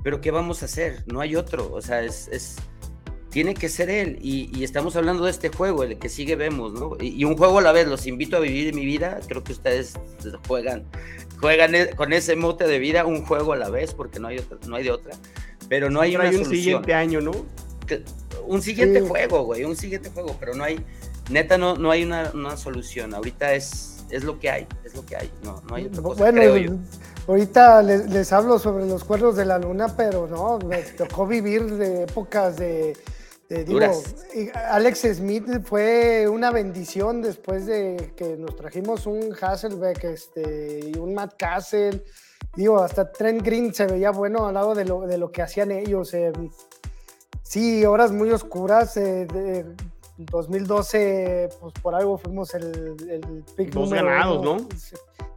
[0.03, 1.05] pero ¿qué vamos a hacer?
[1.07, 1.73] No hay otro.
[1.73, 2.57] O sea, es,
[3.31, 4.19] tiene que ser él.
[4.23, 6.97] Y, estamos hablando de este juego, el que sigue vemos, ¿no?
[7.01, 7.87] Y, un juego a la vez.
[7.87, 9.21] Los invito a vivir mi vida.
[9.27, 9.95] Creo que ustedes
[10.47, 10.85] juegan,
[11.41, 14.39] juegan e, con ese mote de vida un juego a la vez, porque no hay,
[14.39, 15.17] otra, no hay de otra
[15.73, 17.33] pero no hay una un siguiente año, ¿no?
[18.47, 20.79] un siguiente juego, güey, un siguiente juego, pero no hay,
[21.31, 23.15] neta, no, no hay una, solución.
[23.15, 26.31] Ahorita es, es lo que hay, es lo que hay, no, no hay otra cosa,
[26.31, 26.81] Bueno,
[27.27, 32.03] ahorita les, hablo sobre los cuernos de la luna, pero no, me tocó vivir de
[32.03, 32.95] épocas de,
[33.53, 33.81] Eh, digo,
[34.71, 41.13] Alex Smith fue una bendición después de que nos trajimos un Hasselbeck este, y un
[41.13, 42.03] Matt Castle.
[42.57, 45.71] Digo, hasta Trent Green se veía bueno al lado de lo, de lo que hacían
[45.71, 46.15] ellos.
[46.15, 46.33] Eh,
[47.43, 48.97] sí, horas muy oscuras.
[48.97, 49.67] Eh, de,
[50.19, 54.69] 2012, pues por algo fuimos el, el pick Dos ganados, ¿no?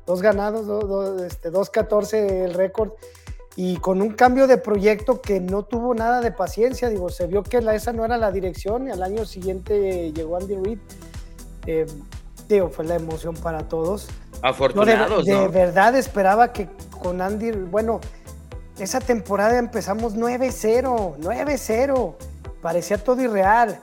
[0.05, 2.91] Dos ganados, dos, este, 2-14 el récord
[3.55, 6.89] y con un cambio de proyecto que no tuvo nada de paciencia.
[6.89, 10.37] Digo, se vio que la, esa no era la dirección y al año siguiente llegó
[10.37, 10.79] Andy Reid.
[11.65, 11.85] Eh,
[12.49, 14.09] digo, fue la emoción para todos.
[14.41, 16.67] Afortunados, de, de verdad esperaba que
[17.01, 18.01] con Andy, bueno,
[18.77, 22.15] esa temporada empezamos 9-0, 9-0.
[22.61, 23.79] Parecía todo irreal.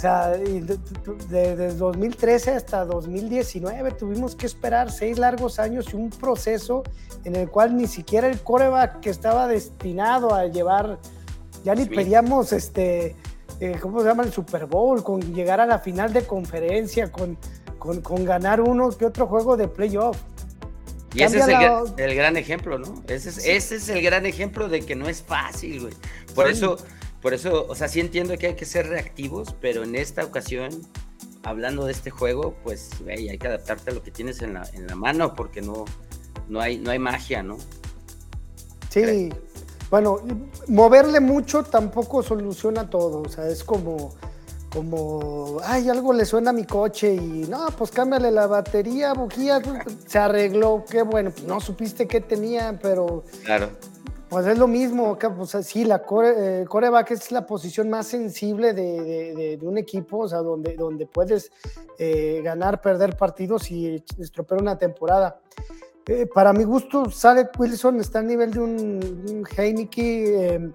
[0.00, 6.84] O sea, desde 2013 hasta 2019 tuvimos que esperar seis largos años y un proceso
[7.24, 10.98] en el cual ni siquiera el coreback que estaba destinado a llevar,
[11.64, 13.14] ya ni pedíamos este,
[13.60, 14.22] eh, ¿cómo se llama?
[14.22, 17.36] El Super Bowl, con llegar a la final de conferencia, con,
[17.78, 20.16] con, ganar uno que otro juego de playoff.
[21.12, 23.02] Y ese es el, gran ejemplo, ¿no?
[23.06, 25.92] Ese es, ese es el gran ejemplo de que no es fácil, güey.
[26.34, 26.78] Por eso
[27.22, 30.70] por eso, o sea, sí entiendo que hay que ser reactivos, pero en esta ocasión,
[31.42, 34.86] hablando de este juego, pues hay que adaptarte a lo que tienes en la, en
[34.86, 35.84] la mano, porque no,
[36.48, 37.58] no, hay, no hay magia, ¿no?
[38.88, 39.30] Sí,
[39.90, 40.18] bueno,
[40.68, 44.14] moverle mucho tampoco soluciona todo, o sea, es como,
[44.72, 49.60] como, ay, algo le suena a mi coche y no, pues cámbiale la batería, bujía,
[50.06, 53.24] se arregló, qué bueno, pues no supiste qué tenía, pero...
[53.44, 53.70] Claro.
[54.30, 58.72] Pues es lo mismo, pues sí, la core, eh, coreback es la posición más sensible
[58.72, 61.50] de, un equipo, o sea, donde, donde puedes
[61.98, 65.40] eh, ganar, perder partidos y estropear una temporada.
[66.06, 70.54] Eh, para mi gusto, Sale Wilson está a nivel de un, Heineke.
[70.54, 70.72] Em,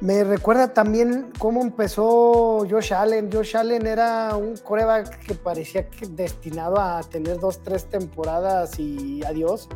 [0.00, 3.32] me recuerda también cómo empezó Josh Allen.
[3.32, 9.68] Josh Allen era un coreback que parecía destinado a tener dos, tres temporadas y adiós.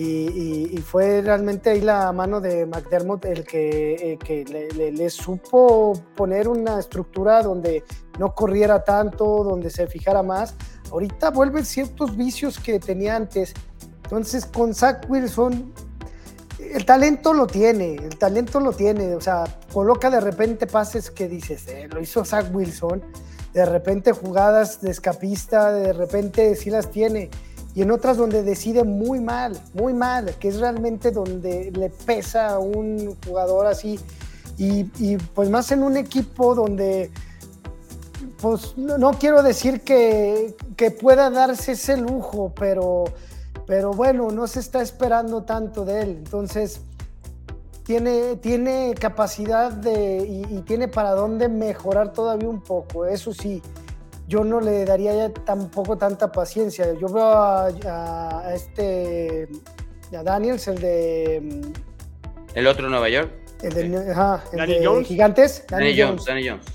[0.00, 6.78] Y, fue realmente ahí la mano de McDermott el que, eh, le, supo poner una
[6.78, 7.82] estructura donde
[8.16, 10.54] no corriera tanto, donde se fijara más.
[10.92, 13.54] Ahorita vuelven ciertos vicios que tenía antes.
[14.04, 15.72] Entonces con Zach Wilson,
[16.60, 19.16] el talento lo tiene, el talento lo tiene.
[19.16, 23.02] O sea, coloca de repente pases que dices, eh, lo hizo Zach Wilson.
[23.52, 27.30] De repente jugadas de escapista, de repente sí las tiene
[27.78, 32.48] y en otras donde decide muy mal, muy mal, que es realmente donde le pesa
[32.48, 34.00] a un jugador así.
[34.56, 34.82] Y,
[35.32, 37.12] pues más en un equipo donde,
[38.42, 43.04] pues no, quiero decir que, que, pueda darse ese lujo, pero,
[43.64, 46.08] pero bueno, no se está esperando tanto de él.
[46.18, 46.80] Entonces,
[47.84, 53.62] tiene, tiene capacidad de, y, y tiene para dónde mejorar todavía un poco, eso sí
[54.28, 56.92] yo no le daría ya tampoco tanta paciencia.
[56.92, 59.48] Yo veo a, este,
[60.16, 61.72] a Daniels, el de...
[62.54, 63.32] ¿El otro Nueva York?
[63.62, 65.64] El de, ajá, el de Gigantes.
[65.68, 66.24] Danny, Jones.
[66.26, 66.66] Danny Jones.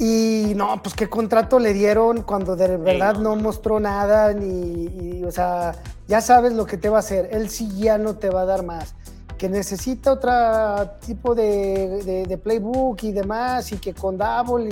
[0.00, 3.36] Y no, pues qué contrato le dieron cuando de verdad no.
[3.36, 5.74] mostró nada, ni, o sea,
[6.08, 7.28] ya sabes lo que te va a hacer.
[7.32, 8.94] Él sí ya no te va a dar más.
[9.36, 10.32] Que necesita otro
[11.06, 14.70] tipo de, de, playbook y demás, y que con Double,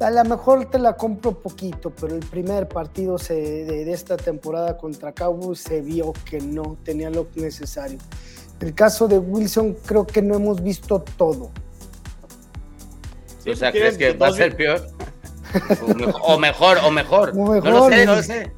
[0.00, 5.12] a lo mejor te la compro poquito, pero el primer partido de, esta temporada contra
[5.12, 7.98] Cowboys se vio que no tenía lo necesario.
[8.60, 11.50] El caso de Wilson creo que no hemos visto todo.
[13.46, 14.86] o sea, ¿crees que va a ser peor?
[16.22, 17.34] o mejor, o mejor.
[17.34, 18.52] No lo sé, no lo sé.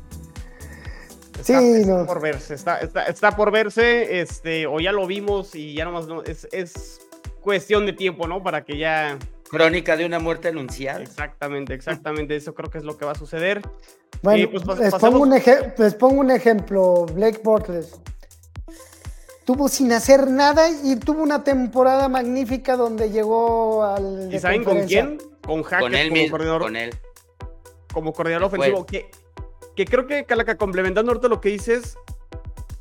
[1.42, 6.06] sí, está, por verse, está, por verse, este, o ya lo vimos y ya nomás
[6.06, 7.00] no, es, es
[7.42, 8.42] cuestión de tiempo, ¿no?
[8.42, 9.18] Para que ya
[9.48, 11.02] Crónica de una muerte anunciada.
[11.02, 12.36] Exactamente, exactamente.
[12.36, 13.62] Eso creo que es lo que va a suceder.
[14.22, 14.94] Bueno, pues, les,
[15.94, 17.06] pongo un ejemplo.
[17.06, 18.00] Blake Bortles.
[19.44, 24.30] Tuvo sin hacer nada y tuvo una temporada magnífica donde llegó al.
[24.32, 25.18] ¿Y saben con quién?
[25.44, 26.62] Con Hackett con él como coordinador.
[26.62, 26.94] Con él.
[27.92, 28.84] Como coordinador ofensivo.
[28.84, 29.10] Que,
[29.76, 31.96] que creo que, Calaca, complementando ahorita lo que dices,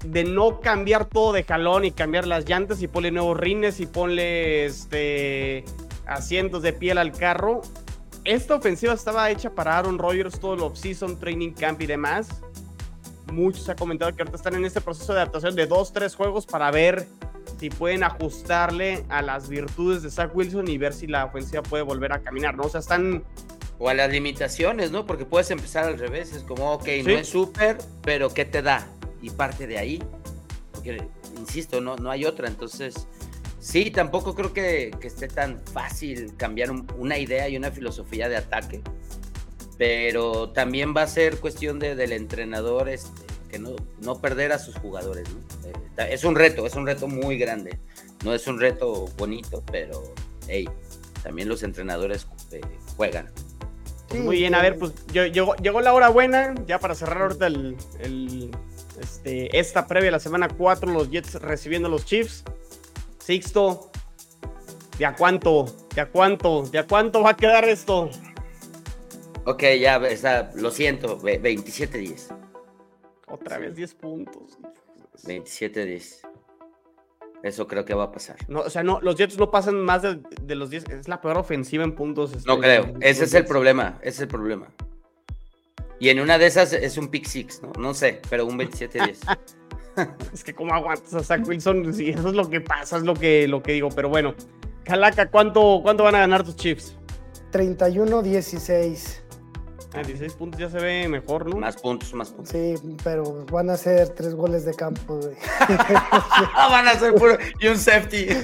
[0.03, 3.85] de no cambiar todo de jalón y cambiar las llantas y ponle nuevos rines y
[3.85, 5.63] ponle este
[6.07, 7.61] asientos de piel al carro.
[8.23, 12.29] Esta ofensiva estaba hecha para Aaron Rodgers todo el off-season, training camp y demás.
[13.31, 16.45] Muchos ha comentado que ahorita están en este proceso de adaptación de dos, tres juegos
[16.45, 17.07] para ver
[17.59, 21.83] si pueden ajustarle a las virtudes de Zach Wilson y ver si la ofensiva puede
[21.83, 22.63] volver a caminar, ¿no?
[22.63, 23.23] O sea, están...
[23.77, 25.05] O a las limitaciones, ¿no?
[25.05, 28.87] Porque puedes empezar al revés, es como, ok, no es súper, pero ¿qué te da?
[29.21, 30.01] Y parte de ahí,
[30.71, 31.05] porque,
[31.37, 33.05] insisto, no, no hay otra, entonces
[33.65, 38.29] Sí, tampoco creo que, que esté tan fácil cambiar un- una idea y una filosofía
[38.29, 38.81] de ataque,
[39.77, 44.59] pero también va a ser cuestión de, del entrenador este, que no, no perder a
[44.59, 45.27] sus jugadores.
[45.29, 45.69] ¿no?
[46.03, 47.79] Eh, es un reto, es un reto muy grande.
[48.23, 50.13] No es un reto bonito, pero
[50.47, 50.69] hey,
[51.23, 52.61] también los entrenadores eh,
[52.95, 53.31] juegan.
[53.33, 53.45] Pues
[54.11, 57.23] Sí, muy bien, a ver, pues yo- llegó, llegó la hora buena, ya para cerrar
[57.23, 58.51] ahorita el, el,
[59.01, 62.43] este, esta previa, la semana 4, los Jets recibiendo a los Chiefs.
[63.25, 63.89] Sixto,
[64.99, 65.65] ¿de a cuánto?
[65.95, 66.61] ¿De a cuánto?
[66.63, 68.11] ¿De a cuánto va a quedar esto?
[69.45, 72.35] Ok, ya, está, lo siento, ve- 27-10.
[73.27, 74.59] Otra vez 10 puntos.
[75.23, 76.19] 27-10.
[77.41, 78.35] Eso creo que va a pasar.
[78.47, 80.89] No, o sea, no, los Jets no pasan más de, de los 10.
[80.89, 82.31] Es la peor ofensiva en puntos.
[82.31, 84.67] este, No creo, ese es el problema, ese es el problema.
[85.99, 87.71] Y en una de esas es un pick six, ¿no?
[87.79, 89.17] No sé, pero un 27-10.
[90.33, 93.13] Es que cómo aguantas a Zach Wilson, sí, eso es lo que pasa, es lo
[93.13, 93.89] que, lo que digo.
[93.89, 94.35] Pero bueno,
[94.83, 96.97] Calaca, ¿cuánto, ¿cuánto van a ganar tus Chiefs?
[97.51, 99.21] 31-16.
[99.93, 101.55] Ah, 16 puntos ya se ve mejor, ¿no?
[101.55, 102.49] más puntos, más puntos.
[102.49, 105.35] Sí, pero van a ser tres goles de campo, güey.
[105.59, 107.37] Ah, van a ser puro.
[107.59, 108.27] Y un safety.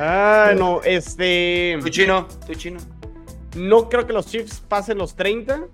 [0.00, 1.76] Ah, no, este.
[1.80, 2.78] Tu chino, tu chino.
[3.56, 5.66] No creo que los Chiefs pasen los 30.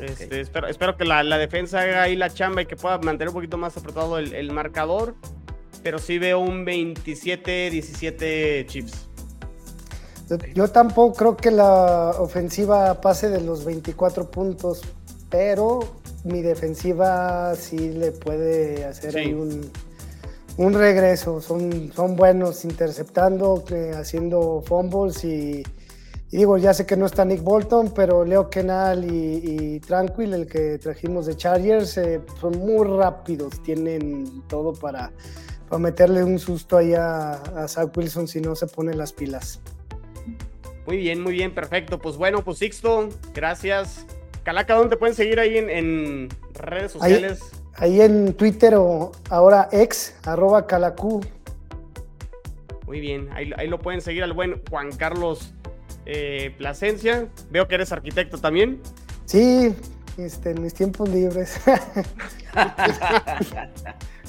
[0.00, 3.28] Este, espero, espero que la, la defensa haga ahí la chamba y que pueda mantener
[3.28, 5.14] un poquito más apretado el, el marcador.
[5.82, 9.04] Pero sí veo un 27-17 Chiefs.
[10.54, 14.82] Yo tampoco creo que la ofensiva pase de los 24 puntos,
[15.30, 15.80] pero
[16.24, 19.18] mi defensiva sí le puede hacer Sí.
[19.18, 19.70] ahí un,
[20.58, 21.40] un regreso.
[21.40, 23.64] Son, son buenos interceptando,
[23.96, 25.62] haciendo fumbles y,
[26.30, 29.40] y digo, ya sé que no está Nick Bolton, pero Leo Kenal y,
[29.76, 35.10] y Tranquil, el que trajimos de Chargers, eh, son muy rápidos, tienen todo para,
[35.68, 39.60] para meterle un susto ahí a, a Zach Wilson si no se pone las pilas.
[40.86, 41.98] Muy bien, muy bien, perfecto.
[41.98, 44.06] Pues bueno, pues Sixto, gracias.
[44.42, 47.40] Calaca, ¿dónde te pueden seguir ahí en, en redes Ahí- sociales?
[47.80, 51.20] Ahí en Twitter o ahora ex, arroba calacú.
[52.86, 55.52] Muy bien, ahí, ahí lo pueden seguir al buen Juan Carlos
[56.08, 57.28] eh, Plasencia.
[57.50, 58.80] Veo que eres arquitecto también.
[59.26, 59.74] Sí,
[60.16, 61.60] este, en mis tiempos libres.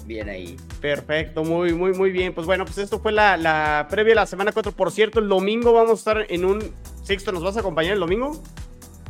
[0.05, 0.57] Bien ahí.
[0.81, 2.33] Perfecto, muy, muy, muy bien.
[2.33, 4.71] Pues bueno, pues esto fue la, la previa de la semana 4.
[4.71, 6.73] Por cierto, el domingo vamos a estar en un.
[7.03, 8.41] Sixto, ¿nos vas a acompañar el domingo?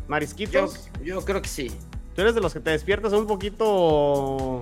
[0.08, 0.90] Marisquitos.
[1.04, 1.72] yo creo que sí.
[2.16, 4.62] Tú eres de los que te despiertas un poquito.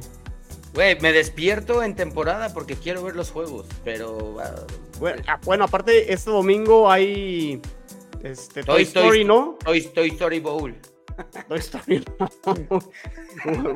[0.74, 4.54] Güey, me despierto en temporada porque quiero ver los juegos, pero ah,
[5.00, 7.62] Bueno, ah, bueno, aparte, este domingo hay.
[8.24, 9.24] Este, Toy, Toy Story, Story.
[9.26, 9.58] ¿no?
[9.64, 10.76] Toy, Toy Story Bowl.
[11.48, 12.04] Toy Story.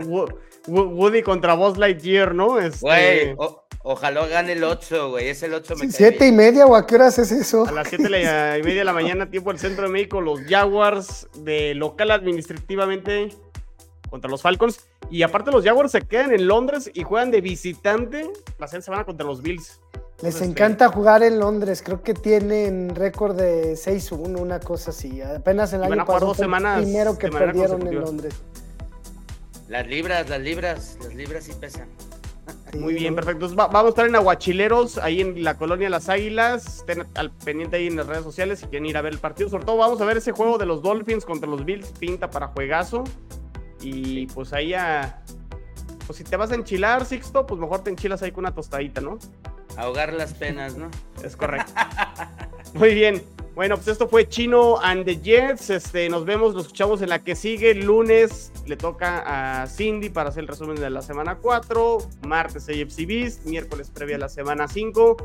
[0.05, 0.27] Wo-
[0.67, 2.59] Wo- Woody contra Buzz Lightyear, ¿no?
[2.59, 5.29] Este, Güey, o- ojalá gane el 8, güey.
[5.29, 7.65] Es el 8 me ¿Siete y media o a qué horas es eso?
[7.65, 8.03] A las 7
[8.59, 13.29] y media de la mañana, tiempo del centro de México, los Jaguars de local administrativamente
[14.09, 14.85] contra los Falcons.
[15.09, 18.29] Y aparte, los Jaguars se quedan en Londres y juegan de visitante
[18.59, 19.79] la siguiente semana contra los Bills.
[20.21, 21.81] Les Entonces, encanta jugar en Londres.
[21.83, 25.21] Creo que tienen récord de 6-1, una cosa así.
[25.21, 27.95] Apenas el Y año pasado dos fue el primero que perdieron en.
[28.01, 28.35] Londres.
[29.67, 31.87] Las libras, las libras, las libras sí pesan.
[32.71, 33.45] Sí, Muy bien, perfecto.
[33.47, 36.77] Entonces, va- vamos a estar en Aguachileros, ahí en la colonia Las Águilas.
[36.79, 39.49] Estén al pendiente ahí en las redes sociales si quieren ir a ver el partido.
[39.49, 41.91] Sobre todo, vamos a ver ese juego de los Dolphins contra los Bills.
[41.99, 43.03] Pinta para juegazo.
[43.81, 45.21] Y pues ahí a.
[46.05, 49.01] Pues si te vas a enchilar, Sixto, pues mejor te enchilas ahí con una tostadita,
[49.01, 49.17] ¿no?
[49.81, 50.91] Ahogar las penas, ¿no?
[51.23, 51.73] Es correcto.
[52.75, 53.23] Muy bien.
[53.55, 55.71] Bueno, pues esto fue Chino and the Jets.
[55.71, 57.73] Este, nos vemos, nos escuchamos en la que sigue.
[57.73, 61.97] Lunes le toca a Cindy para hacer el resumen de la semana 4.
[62.27, 63.45] Martes AFC Beast.
[63.45, 65.17] Miércoles previa a la semana 5.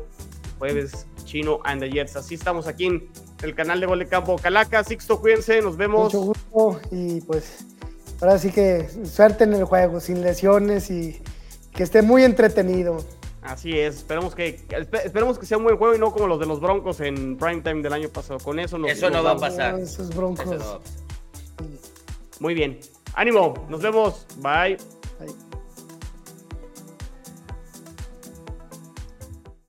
[0.57, 2.15] Jueves Chino and the Jets.
[2.15, 3.07] Así estamos aquí en
[3.43, 4.83] el canal de Gol de Campo Calaca.
[4.83, 5.61] Sixto, cuídense.
[5.61, 6.11] Nos vemos.
[6.15, 7.63] Mucho gusto y pues
[8.21, 11.21] ahora sí que suerte en el juego, sin lesiones y
[11.73, 13.05] que esté muy entretenido.
[13.41, 13.97] Así es.
[13.97, 16.59] Esperemos que, espe- esperemos que sea un buen juego y no como los de los
[16.59, 18.39] Broncos en primetime del año pasado.
[18.39, 19.79] Con eso nos, Eso no nos va a pasar.
[19.79, 20.45] Esos Eso broncos.
[20.45, 20.97] no va a pasar.
[22.39, 22.79] Muy bien.
[23.13, 23.53] Ánimo.
[23.69, 24.25] Nos vemos.
[24.37, 24.77] Bye.